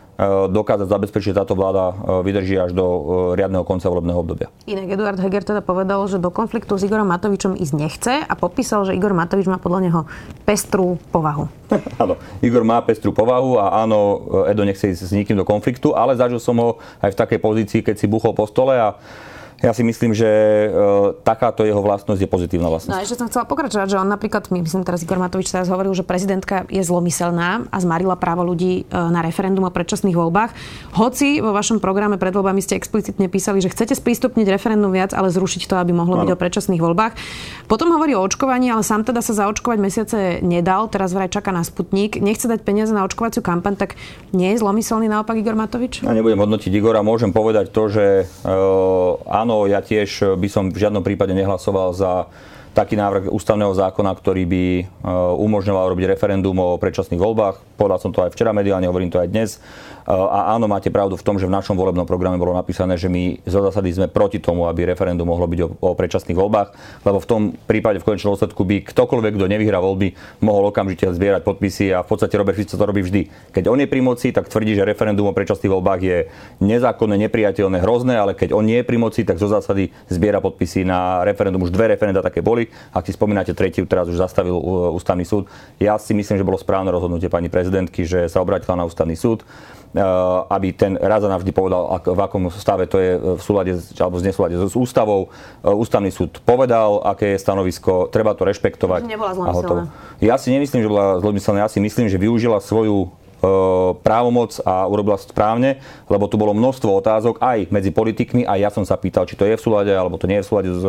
dokázať 0.50 0.88
zabezpečiť, 0.88 1.28
že 1.32 1.38
táto 1.38 1.54
vláda 1.58 1.92
e, 1.92 1.94
vydrží 2.26 2.56
až 2.58 2.76
do 2.76 2.84
e, 2.84 3.00
riadneho 3.38 3.64
konca 3.66 3.88
volebného 3.88 4.18
obdobia. 4.18 4.48
Inak 4.68 4.94
Eduard 4.94 5.18
Heger 5.18 5.42
teda 5.42 5.62
povedal, 5.64 6.04
že 6.06 6.22
do 6.22 6.30
konfliktu 6.30 6.78
s 6.78 6.86
Igorom 6.86 7.08
Matovičom 7.08 7.58
ísť 7.58 7.74
nechce 7.74 8.14
a 8.22 8.34
popísal, 8.38 8.86
že 8.86 8.96
Igor 8.96 9.16
Matovič 9.16 9.48
má 9.48 9.58
podľa 9.58 9.80
neho 9.82 10.00
pestrú 10.44 11.00
povahu. 11.10 11.48
áno, 12.02 12.20
Igor 12.44 12.62
má 12.62 12.78
pestrú 12.84 13.10
povahu 13.10 13.58
a 13.58 13.82
áno, 13.82 14.22
Edo 14.46 14.62
nechce 14.62 14.92
ísť 14.92 15.02
s 15.02 15.12
nikým 15.12 15.36
do 15.38 15.46
konfliktu, 15.46 15.96
ale 15.96 16.14
zažil 16.14 16.38
som 16.38 16.56
ho 16.60 16.82
aj 17.00 17.14
v 17.14 17.20
takej 17.20 17.38
pozícii, 17.40 17.80
keď 17.80 17.96
si 17.98 18.06
buchol 18.06 18.36
po 18.36 18.44
stole 18.46 18.76
a 18.76 18.98
ja 19.62 19.70
si 19.70 19.86
myslím, 19.86 20.10
že 20.10 20.26
e, 20.26 20.68
takáto 21.22 21.62
jeho 21.62 21.78
vlastnosť 21.78 22.18
je 22.18 22.28
pozitívna 22.28 22.66
vlastnosť. 22.66 22.90
No 22.90 22.98
a 22.98 23.06
ešte 23.06 23.14
som 23.14 23.30
chcela 23.30 23.46
pokračovať, 23.46 23.86
že 23.86 23.96
on 24.02 24.10
napríklad, 24.10 24.50
myslím 24.50 24.82
teraz 24.82 25.06
Igor 25.06 25.22
Matovič 25.22 25.54
teraz 25.54 25.70
hovoril, 25.70 25.94
že 25.94 26.02
prezidentka 26.02 26.66
je 26.66 26.82
zlomyselná 26.82 27.70
a 27.70 27.76
zmarila 27.78 28.18
právo 28.18 28.42
ľudí 28.42 28.82
e, 28.82 28.90
na 28.90 29.22
referendum 29.22 29.62
o 29.62 29.70
predčasných 29.70 30.18
voľbách. 30.18 30.50
Hoci 30.98 31.38
vo 31.38 31.54
vašom 31.54 31.78
programe 31.78 32.18
pred 32.18 32.34
voľbami 32.34 32.58
ste 32.58 32.74
explicitne 32.74 33.30
písali, 33.30 33.62
že 33.62 33.70
chcete 33.70 33.94
sprístupniť 33.94 34.50
referendum 34.50 34.90
viac, 34.90 35.14
ale 35.14 35.30
zrušiť 35.30 35.70
to, 35.70 35.78
aby 35.78 35.94
mohlo 35.94 36.18
ano. 36.18 36.26
byť 36.26 36.30
o 36.34 36.40
predčasných 36.42 36.82
voľbách. 36.82 37.14
Potom 37.70 37.94
hovorí 37.94 38.18
o 38.18 38.20
očkovaní, 38.20 38.66
ale 38.68 38.82
sám 38.82 39.06
teda 39.06 39.22
sa 39.22 39.46
zaočkovať 39.46 39.78
mesiace 39.78 40.18
nedal, 40.42 40.90
teraz 40.90 41.14
vraj 41.14 41.30
čaká 41.30 41.54
na 41.54 41.62
Sputnik, 41.62 42.18
nechce 42.18 42.50
dať 42.50 42.66
peniaze 42.66 42.90
na 42.90 43.06
očkovaciu 43.06 43.46
kampaň, 43.46 43.78
tak 43.78 43.94
nie 44.34 44.50
je 44.52 44.58
zlomyselný 44.58 45.06
naopak 45.06 45.38
Igor 45.38 45.54
Matovič? 45.54 46.02
Ja 46.02 46.10
nebudem 46.10 46.42
hodnotiť 46.42 46.72
Igora, 46.74 47.06
môžem 47.06 47.30
povedať 47.30 47.70
to, 47.70 47.86
že 47.86 48.26
uh, 48.44 49.16
áno, 49.30 49.51
áno, 49.52 49.68
ja 49.68 49.84
tiež 49.84 50.10
eh, 50.24 50.26
by 50.32 50.48
som 50.48 50.72
v 50.72 50.80
žiadnom 50.80 51.04
prípade 51.04 51.36
nehlasoval 51.36 51.92
za 51.92 52.32
taký 52.72 52.96
návrh 52.96 53.28
ústavného 53.28 53.76
zákona, 53.76 54.16
ktorý 54.16 54.48
by 54.48 54.64
eh, 54.80 54.84
umožňoval 55.36 55.92
robiť 55.92 56.16
referendum 56.16 56.56
o 56.56 56.80
predčasných 56.80 57.20
voľbách. 57.20 57.60
Povedal 57.76 58.00
som 58.00 58.16
to 58.16 58.24
aj 58.24 58.32
včera 58.32 58.56
mediálne, 58.56 58.88
hovorím 58.88 59.12
to 59.12 59.20
aj 59.20 59.28
dnes. 59.28 59.60
A 60.02 60.58
áno, 60.58 60.66
máte 60.66 60.90
pravdu 60.90 61.14
v 61.14 61.22
tom, 61.22 61.38
že 61.38 61.46
v 61.46 61.54
našom 61.54 61.78
volebnom 61.78 62.02
programe 62.02 62.34
bolo 62.34 62.50
napísané, 62.50 62.98
že 62.98 63.06
my 63.06 63.38
zo 63.46 63.62
zásady 63.62 63.94
sme 63.94 64.06
proti 64.10 64.42
tomu, 64.42 64.66
aby 64.66 64.90
referendum 64.90 65.30
mohlo 65.30 65.46
byť 65.46 65.60
o, 65.62 65.68
o 65.78 65.90
predčasných 65.94 66.34
voľbách, 66.34 66.68
lebo 67.06 67.22
v 67.22 67.26
tom 67.30 67.40
prípade 67.54 68.02
v 68.02 68.06
konečnom 68.10 68.34
dôsledku 68.34 68.66
by 68.66 68.82
ktokoľvek, 68.82 69.32
kto 69.38 69.46
nevyhrá 69.46 69.78
voľby, 69.78 70.18
mohol 70.42 70.74
okamžite 70.74 71.06
zbierať 71.06 71.46
podpisy 71.46 71.94
a 71.94 72.02
v 72.02 72.08
podstate 72.10 72.34
Robert 72.34 72.58
Fico 72.58 72.74
to 72.74 72.82
robí 72.82 72.98
vždy. 73.06 73.30
Keď 73.54 73.64
on 73.70 73.78
je 73.78 73.86
pri 73.86 74.00
moci, 74.02 74.34
tak 74.34 74.50
tvrdí, 74.50 74.74
že 74.74 74.82
referendum 74.82 75.30
o 75.30 75.36
predčasných 75.36 75.70
voľbách 75.70 76.00
je 76.02 76.18
nezákonné, 76.58 77.14
nepriateľné, 77.30 77.78
hrozné, 77.78 78.18
ale 78.18 78.34
keď 78.34 78.58
on 78.58 78.66
nie 78.66 78.82
je 78.82 78.88
pri 78.88 78.98
moci, 78.98 79.22
tak 79.22 79.38
zo 79.38 79.46
zásady 79.46 79.94
zbiera 80.10 80.42
podpisy 80.42 80.82
na 80.82 81.22
referendum. 81.22 81.62
Už 81.62 81.70
dve 81.70 81.94
referenda 81.94 82.18
také 82.26 82.42
boli. 82.42 82.66
Ak 82.90 83.06
si 83.06 83.14
spomínate 83.14 83.54
tretiu, 83.54 83.86
teraz 83.86 84.10
už 84.10 84.18
zastavil 84.18 84.58
ústavný 84.92 85.22
súd. 85.22 85.46
Ja 85.78 85.94
si 85.96 86.10
myslím, 86.10 86.42
že 86.42 86.46
bolo 86.46 86.58
správne 86.58 86.90
rozhodnutie 86.90 87.30
pani 87.30 87.46
prezidentky, 87.46 88.02
že 88.02 88.26
sa 88.26 88.42
obrátila 88.42 88.74
na 88.74 88.82
ústavný 88.82 89.14
súd. 89.14 89.46
Eh, 89.92 90.00
aby 90.48 90.72
ten 90.72 90.96
raz 90.96 91.20
a 91.20 91.28
navždy 91.28 91.52
povedal, 91.52 91.84
v 92.00 92.20
akom 92.24 92.48
stave 92.48 92.88
to 92.88 92.96
je 92.96 93.12
v 93.20 93.40
súlade 93.44 93.76
alebo 94.00 94.16
z 94.16 94.24
nesúlade 94.24 94.56
s 94.56 94.72
ústavou. 94.72 95.28
Eh, 95.60 95.68
ústavný 95.68 96.08
súd 96.08 96.40
povedal, 96.48 97.04
aké 97.04 97.36
je 97.36 97.38
stanovisko, 97.44 98.08
treba 98.08 98.32
to 98.32 98.48
rešpektovať. 98.48 99.04
Nebola 99.04 99.36
zlomyselná. 99.36 99.92
Ja 100.16 100.40
si 100.40 100.48
nemyslím, 100.48 100.80
že 100.80 100.88
bola 100.88 101.20
zlomyselná, 101.20 101.68
ja 101.68 101.68
si 101.68 101.76
myslím, 101.76 102.08
že 102.08 102.16
využila 102.16 102.64
svoju 102.64 103.12
právomoc 104.02 104.62
a 104.62 104.86
urobila 104.86 105.18
správne, 105.18 105.82
lebo 106.06 106.30
tu 106.30 106.38
bolo 106.38 106.54
množstvo 106.54 106.90
otázok 107.02 107.42
aj 107.42 107.74
medzi 107.74 107.90
politikmi 107.90 108.46
a 108.46 108.54
ja 108.54 108.70
som 108.70 108.86
sa 108.86 108.94
pýtal, 108.94 109.26
či 109.26 109.34
to 109.34 109.42
je 109.42 109.58
v 109.58 109.62
súlade 109.62 109.90
alebo 109.90 110.14
to 110.14 110.30
nie 110.30 110.38
je 110.38 110.46
v 110.46 110.48
súlade 110.48 110.70
s 110.70 110.84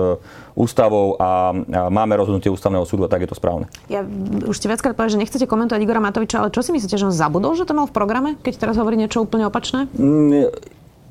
ústavou 0.54 1.18
a 1.18 1.50
máme 1.90 2.14
rozhodnutie 2.14 2.54
ústavného 2.54 2.86
súdu 2.86 3.06
a 3.06 3.10
tak 3.10 3.26
je 3.26 3.30
to 3.34 3.38
správne. 3.38 3.66
Ja 3.90 4.06
už 4.46 4.54
ste 4.54 4.70
viackrát 4.70 4.94
povedali, 4.94 5.18
že 5.18 5.22
nechcete 5.26 5.46
komentovať 5.50 5.82
Igora 5.82 6.02
Matoviča, 6.04 6.46
ale 6.46 6.54
čo 6.54 6.62
si 6.62 6.70
myslíte, 6.70 6.94
že 6.94 7.10
on 7.10 7.16
zabudol, 7.16 7.58
že 7.58 7.66
to 7.66 7.74
mal 7.74 7.90
v 7.90 7.96
programe, 7.96 8.38
keď 8.46 8.70
teraz 8.70 8.76
hovorí 8.78 9.02
niečo 9.02 9.26
úplne 9.26 9.50
opačné? 9.50 9.90
Mm, 9.98 10.54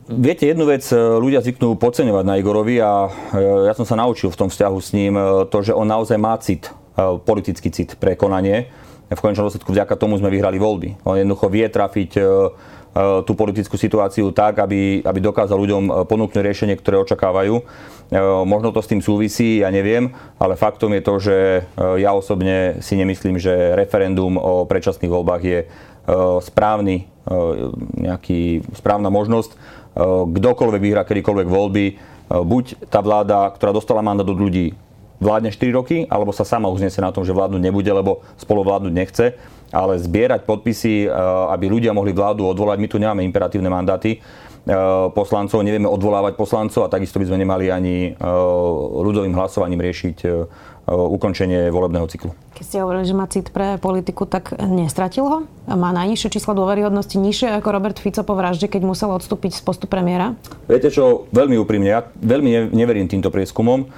Viete, 0.03 0.51
jednu 0.51 0.67
vec 0.67 0.83
e, 0.91 0.99
ľudia 0.99 1.39
zvyknú 1.41 1.79
podceňovať 1.79 2.25
na 2.27 2.35
Igorovi 2.35 2.83
a 2.83 3.07
e, 3.07 3.71
ja 3.71 3.73
som 3.73 3.87
sa 3.87 3.95
naučil 3.95 4.35
v 4.35 4.39
tom 4.45 4.51
vzťahu 4.51 4.79
s 4.83 4.91
ním 4.99 5.15
to, 5.47 5.63
že 5.63 5.73
on 5.73 5.87
naozaj 5.87 6.19
má 6.19 6.35
cit, 6.43 6.75
politický 7.25 7.71
cit 7.73 7.97
pre 7.97 8.19
konanie 8.19 8.69
v 9.17 9.23
konečnom 9.23 9.49
dôsledku 9.49 9.71
vďaka 9.73 9.95
tomu 9.99 10.17
sme 10.17 10.33
vyhrali 10.33 10.57
voľby. 10.57 11.01
On 11.05 11.19
jednoducho 11.19 11.53
vie 11.53 11.67
trafiť 11.69 12.11
e, 12.17 12.21
e, 12.21 12.27
tú 13.27 13.33
politickú 13.37 13.77
situáciu 13.77 14.33
tak, 14.33 14.61
aby, 14.63 15.05
aby 15.05 15.19
dokázal 15.21 15.57
ľuďom 15.59 15.83
e, 15.89 15.93
ponúknuť 16.09 16.41
riešenie, 16.41 16.79
ktoré 16.79 17.01
očakávajú. 17.03 17.65
Možno 18.45 18.77
to 18.77 18.85
s 18.85 18.93
tým 18.93 19.01
súvisí, 19.01 19.65
ja 19.65 19.73
neviem, 19.73 20.13
ale 20.37 20.53
faktom 20.53 20.93
je 20.93 21.01
to, 21.01 21.15
že 21.17 21.37
ja 21.97 22.13
osobne 22.13 22.77
si 22.85 22.93
nemyslím, 22.93 23.41
že 23.41 23.73
referendum 23.73 24.37
o 24.37 24.69
predčasných 24.69 25.09
voľbách 25.09 25.41
je 25.41 25.59
správny, 26.45 27.09
nejaký, 27.97 28.69
správna 28.77 29.09
možnosť. 29.09 29.57
Kdokoľvek 30.29 30.83
vyhrá 30.85 31.09
kedykoľvek 31.09 31.49
voľby, 31.49 31.87
buď 32.29 32.85
tá 32.93 33.01
vláda, 33.01 33.49
ktorá 33.57 33.73
dostala 33.73 34.05
mandát 34.05 34.29
od 34.29 34.37
ľudí, 34.37 34.77
vládne 35.23 35.55
4 35.55 35.79
roky, 35.79 36.03
alebo 36.11 36.35
sa 36.35 36.43
sama 36.43 36.67
uzniesie 36.67 36.99
na 36.99 37.15
tom, 37.15 37.23
že 37.23 37.31
vládnuť 37.31 37.63
nebude, 37.63 37.89
lebo 37.95 38.27
spolu 38.35 38.67
vládnuť 38.67 38.93
nechce 38.93 39.39
ale 39.73 39.97
zbierať 39.97 40.45
podpisy, 40.45 41.09
aby 41.49 41.65
ľudia 41.65 41.97
mohli 41.97 42.13
vládu 42.13 42.45
odvolať. 42.45 42.77
My 42.77 42.89
tu 42.93 43.01
nemáme 43.01 43.25
imperatívne 43.25 43.73
mandáty 43.73 44.21
poslancov, 45.17 45.65
nevieme 45.65 45.89
odvolávať 45.89 46.37
poslancov 46.37 46.87
a 46.87 46.93
takisto 46.93 47.17
by 47.17 47.33
sme 47.33 47.41
nemali 47.41 47.73
ani 47.73 48.13
ľudovým 49.01 49.33
hlasovaním 49.33 49.81
riešiť 49.81 50.29
ukončenie 50.93 51.73
volebného 51.73 52.05
cyklu. 52.05 52.37
Keď 52.53 52.65
ste 52.69 52.85
hovorili, 52.85 53.09
že 53.09 53.17
má 53.17 53.25
cit 53.33 53.49
pre 53.49 53.81
politiku, 53.81 54.29
tak 54.29 54.53
nestratil 54.61 55.25
ho? 55.25 55.39
Má 55.67 55.91
najnižšie 55.97 56.37
číslo 56.37 56.53
dôveryhodnosti, 56.53 57.17
nižšie 57.17 57.57
ako 57.57 57.69
Robert 57.73 57.97
Fico 57.97 58.21
po 58.29 58.37
vražde, 58.37 58.69
keď 58.69 58.85
musel 58.85 59.09
odstúpiť 59.09 59.57
z 59.57 59.63
postu 59.65 59.89
premiéra? 59.89 60.37
Viete 60.69 60.93
čo, 60.93 61.25
veľmi 61.33 61.57
úprimne, 61.57 61.89
ja 61.89 62.05
veľmi 62.21 62.77
neverím 62.77 63.09
týmto 63.09 63.33
prieskumom. 63.33 63.89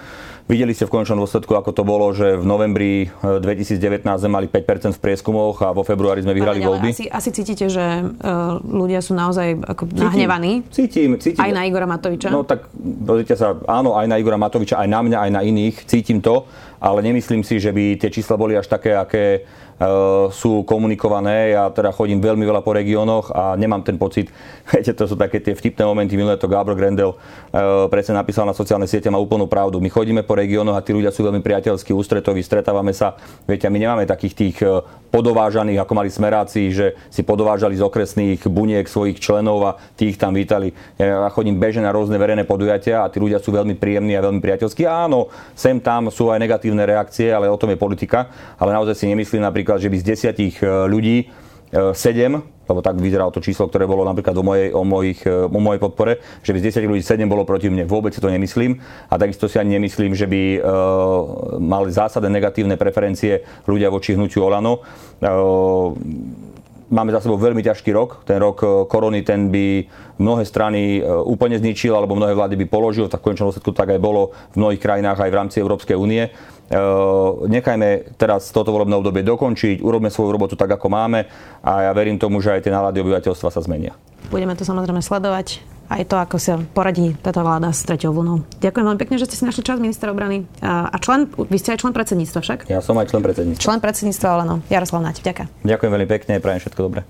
Videli 0.45 0.77
ste 0.77 0.85
v 0.85 0.93
konečnom 0.93 1.25
dôsledku, 1.25 1.57
ako 1.57 1.73
to 1.73 1.89
bolo, 1.89 2.13
že 2.13 2.37
v 2.37 2.45
novembri 2.45 3.09
2019 3.25 4.05
e, 4.05 4.21
sme 4.21 4.29
mali 4.29 4.45
5% 4.45 4.93
v 4.93 5.01
prieskumoch 5.01 5.65
a 5.65 5.73
vo 5.73 5.81
februári 5.81 6.21
sme 6.21 6.37
vyhrali 6.37 6.61
ale, 6.61 6.69
voľby. 6.69 6.89
Asi, 6.93 7.09
asi 7.09 7.31
cítite, 7.33 7.73
že 7.73 7.81
uh, 7.81 8.61
ľudia 8.61 9.01
sú 9.01 9.17
naozaj 9.17 9.65
ako 9.65 9.89
cítim, 9.89 10.05
nahnevaní? 10.05 10.53
Cítim, 10.69 11.17
cítim. 11.17 11.41
Aj 11.41 11.49
na 11.49 11.65
Igora 11.65 11.89
Matoviča? 11.89 12.29
No 12.29 12.45
tak, 12.45 12.69
pozrite 12.77 13.41
sa, 13.41 13.57
áno, 13.65 13.97
aj 13.97 14.05
na 14.05 14.21
Igora 14.21 14.37
Matoviča, 14.37 14.85
aj 14.85 14.89
na 14.93 15.01
mňa, 15.01 15.19
aj 15.25 15.31
na 15.33 15.41
iných. 15.41 15.89
Cítim 15.89 16.21
to, 16.21 16.45
ale 16.81 17.03
nemyslím 17.03 17.43
si, 17.43 17.61
že 17.61 17.75
by 17.75 17.99
tie 17.99 18.11
čísla 18.11 18.39
boli 18.39 18.57
až 18.57 18.67
také, 18.71 18.95
aké 18.95 19.47
Eh, 19.75 20.31
sú 20.31 20.63
komunikované. 20.63 21.51
Ja 21.51 21.67
teda 21.67 21.91
chodím 21.91 22.23
veľmi 22.23 22.47
veľa 22.47 22.63
po 22.63 22.79
regiónoch 22.79 23.35
a 23.35 23.59
nemám 23.59 23.83
ten 23.83 23.99
pocit, 23.99 24.31
viete, 24.71 24.95
to 24.95 25.11
sú 25.11 25.19
také 25.19 25.43
tie 25.43 25.51
vtipné 25.51 25.83
momenty, 25.83 26.15
minulé 26.15 26.39
to 26.39 26.47
Gabor 26.47 26.79
Grendel 26.79 27.19
eh, 27.19 27.91
presne 27.91 28.15
napísal 28.15 28.47
na 28.47 28.55
sociálne 28.55 28.87
siete, 28.87 29.11
má 29.11 29.19
úplnú 29.19 29.51
pravdu. 29.51 29.83
My 29.83 29.91
chodíme 29.91 30.23
po 30.23 30.39
regiónoch 30.39 30.79
a 30.79 30.85
tí 30.85 30.95
ľudia 30.95 31.11
sú 31.11 31.27
veľmi 31.27 31.43
priateľskí, 31.43 31.91
ústretoví, 31.91 32.39
stretávame 32.47 32.95
sa. 32.95 33.19
Viete, 33.51 33.67
my 33.67 33.75
nemáme 33.75 34.07
takých 34.07 34.35
tých 34.39 34.57
eh, 34.63 34.79
podovážaných, 35.11 35.83
ako 35.83 35.93
mali 35.95 36.11
smeráci, 36.11 36.71
že 36.71 36.95
si 37.11 37.27
podovážali 37.27 37.75
z 37.75 37.83
okresných 37.83 38.47
buniek 38.47 38.87
svojich 38.87 39.19
členov 39.19 39.59
a 39.63 39.71
tých 39.99 40.19
tam 40.19 40.39
vítali. 40.39 40.71
Ja 40.99 41.27
chodím 41.35 41.59
bežne 41.59 41.87
na 41.87 41.95
rôzne 41.95 42.15
verejné 42.19 42.47
podujatia 42.47 43.03
a 43.03 43.11
tí 43.11 43.23
ľudia 43.23 43.43
sú 43.43 43.55
veľmi 43.55 43.79
príjemní 43.79 44.15
a 44.19 44.23
veľmi 44.23 44.39
priateľskí. 44.39 44.87
Áno, 44.87 45.31
sem 45.55 45.79
tam 45.79 46.11
sú 46.11 46.35
aj 46.35 46.43
negatívne 46.43 46.64
reakcie, 46.73 47.29
ale 47.29 47.53
o 47.53 47.61
tom 47.61 47.69
je 47.69 47.77
politika. 47.77 48.33
Ale 48.57 48.73
naozaj 48.73 48.97
si 48.97 49.05
nemyslím 49.05 49.45
napríklad 49.45 49.77
že 49.77 49.93
by 49.93 49.97
z 50.01 50.05
desiatich 50.17 50.57
e, 50.65 50.89
ľudí 50.89 51.29
7, 51.75 51.93
e, 51.93 52.41
lebo 52.65 52.81
tak 52.81 52.97
vyzeralo 52.97 53.29
to 53.35 53.45
číslo, 53.45 53.69
ktoré 53.69 53.85
bolo 53.85 54.07
napríklad 54.07 54.33
o 54.39 54.45
mojej, 54.47 54.69
o 54.73 54.83
mojich, 54.87 55.21
e, 55.27 55.45
o 55.45 55.61
mojej 55.61 55.81
podpore, 55.83 56.23
že 56.41 56.55
by 56.55 56.59
z 56.65 56.81
10 56.81 56.89
ľudí 56.89 57.03
7 57.05 57.29
bolo 57.29 57.45
proti 57.45 57.69
mne. 57.69 57.85
Vôbec 57.85 58.15
si 58.15 58.23
to 58.23 58.33
nemyslím. 58.33 58.81
A 59.11 59.21
takisto 59.21 59.51
si 59.51 59.61
ani 59.61 59.77
nemyslím, 59.77 60.17
že 60.17 60.25
by 60.25 60.43
uh, 60.59 60.65
mali 61.61 61.93
zásadné 61.93 62.31
negatívne 62.31 62.81
preferencie 62.81 63.45
ľudia 63.69 63.93
voči 63.93 64.17
hnutiu 64.17 64.47
Olano. 64.49 64.81
Uh, 65.21 65.93
máme 66.95 67.11
za 67.11 67.27
sebou 67.27 67.35
veľmi 67.35 67.67
ťažký 67.67 67.91
rok. 67.91 68.23
Ten 68.23 68.39
rok 68.39 68.87
korony, 68.87 69.27
ten 69.27 69.51
by 69.51 69.83
mnohé 70.23 70.47
strany 70.47 71.03
úplne 71.03 71.59
zničil, 71.59 71.91
alebo 71.91 72.15
mnohé 72.15 72.39
vlády 72.39 72.55
by 72.55 72.67
položil. 72.71 73.11
Tak 73.11 73.19
v 73.19 73.35
konečnom 73.35 73.51
dôsledku 73.51 73.75
tak 73.75 73.91
aj 73.91 73.99
bolo 73.99 74.31
v 74.55 74.63
mnohých 74.63 74.79
krajinách 74.79 75.19
aj 75.19 75.31
v 75.35 75.39
rámci 75.43 75.57
Európskej 75.59 75.99
únie. 75.99 76.31
Ehm, 76.73 77.45
nechajme 77.45 78.17
teraz 78.17 78.49
toto 78.49 78.73
volebné 78.73 78.97
obdobie 78.97 79.21
dokončiť, 79.21 79.85
urobme 79.85 80.09
svoju 80.09 80.33
robotu 80.33 80.57
tak, 80.57 80.73
ako 80.73 80.89
máme 80.89 81.29
a 81.61 81.85
ja 81.85 81.93
verím 81.93 82.17
tomu, 82.17 82.41
že 82.41 82.57
aj 82.57 82.65
tie 82.65 82.73
nálady 82.73 83.05
obyvateľstva 83.05 83.53
sa 83.53 83.61
zmenia. 83.61 83.93
Budeme 84.33 84.57
to 84.57 84.65
samozrejme 84.65 85.05
sledovať 85.05 85.74
aj 85.95 86.05
to, 86.11 86.17
ako 86.19 86.37
sa 86.43 86.59
poradí 86.59 87.15
táto 87.23 87.41
vláda 87.47 87.71
s 87.71 87.87
treťou 87.87 88.11
vlnou. 88.11 88.43
Ďakujem 88.59 88.85
veľmi 88.85 89.01
pekne, 89.01 89.17
že 89.23 89.31
ste 89.31 89.39
si 89.39 89.45
našli 89.47 89.63
čas, 89.63 89.79
minister 89.79 90.11
obrany. 90.11 90.43
A 90.61 90.95
člen, 90.99 91.31
vy 91.31 91.57
ste 91.57 91.79
aj 91.79 91.87
člen 91.87 91.95
predsedníctva 91.95 92.41
však? 92.43 92.59
Ja 92.67 92.83
som 92.83 92.99
aj 92.99 93.15
člen 93.15 93.23
predsedníctva. 93.23 93.63
Člen 93.63 93.79
predsedníctva 93.79 94.27
Oleno. 94.35 94.55
Jaroslav 94.67 95.07
Nať, 95.07 95.23
ďakujem. 95.23 95.49
Ďakujem 95.63 95.91
veľmi 95.95 96.09
pekne, 96.11 96.33
prajem 96.43 96.61
všetko 96.67 96.81
dobré. 96.83 97.07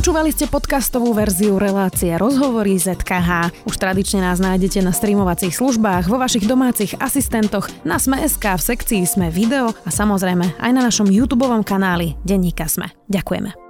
Počúvali 0.00 0.32
ste 0.32 0.48
podcastovú 0.48 1.12
verziu 1.12 1.60
relácie 1.60 2.16
Rozhovory 2.16 2.80
ZKH. 2.80 3.52
Už 3.68 3.76
tradične 3.76 4.24
nás 4.24 4.40
nájdete 4.40 4.80
na 4.80 4.96
streamovacích 4.96 5.52
službách, 5.52 6.08
vo 6.08 6.16
vašich 6.16 6.48
domácich 6.48 6.96
asistentoch, 6.96 7.68
na 7.84 8.00
Sme.sk, 8.00 8.40
v 8.40 8.62
sekcii 8.64 9.04
Sme 9.04 9.28
video 9.28 9.76
a 9.84 9.90
samozrejme 9.92 10.56
aj 10.56 10.70
na 10.72 10.80
našom 10.88 11.04
YouTube 11.04 11.44
kanáli 11.68 12.16
Denníka 12.24 12.64
Sme. 12.64 12.88
Ďakujeme. 13.12 13.69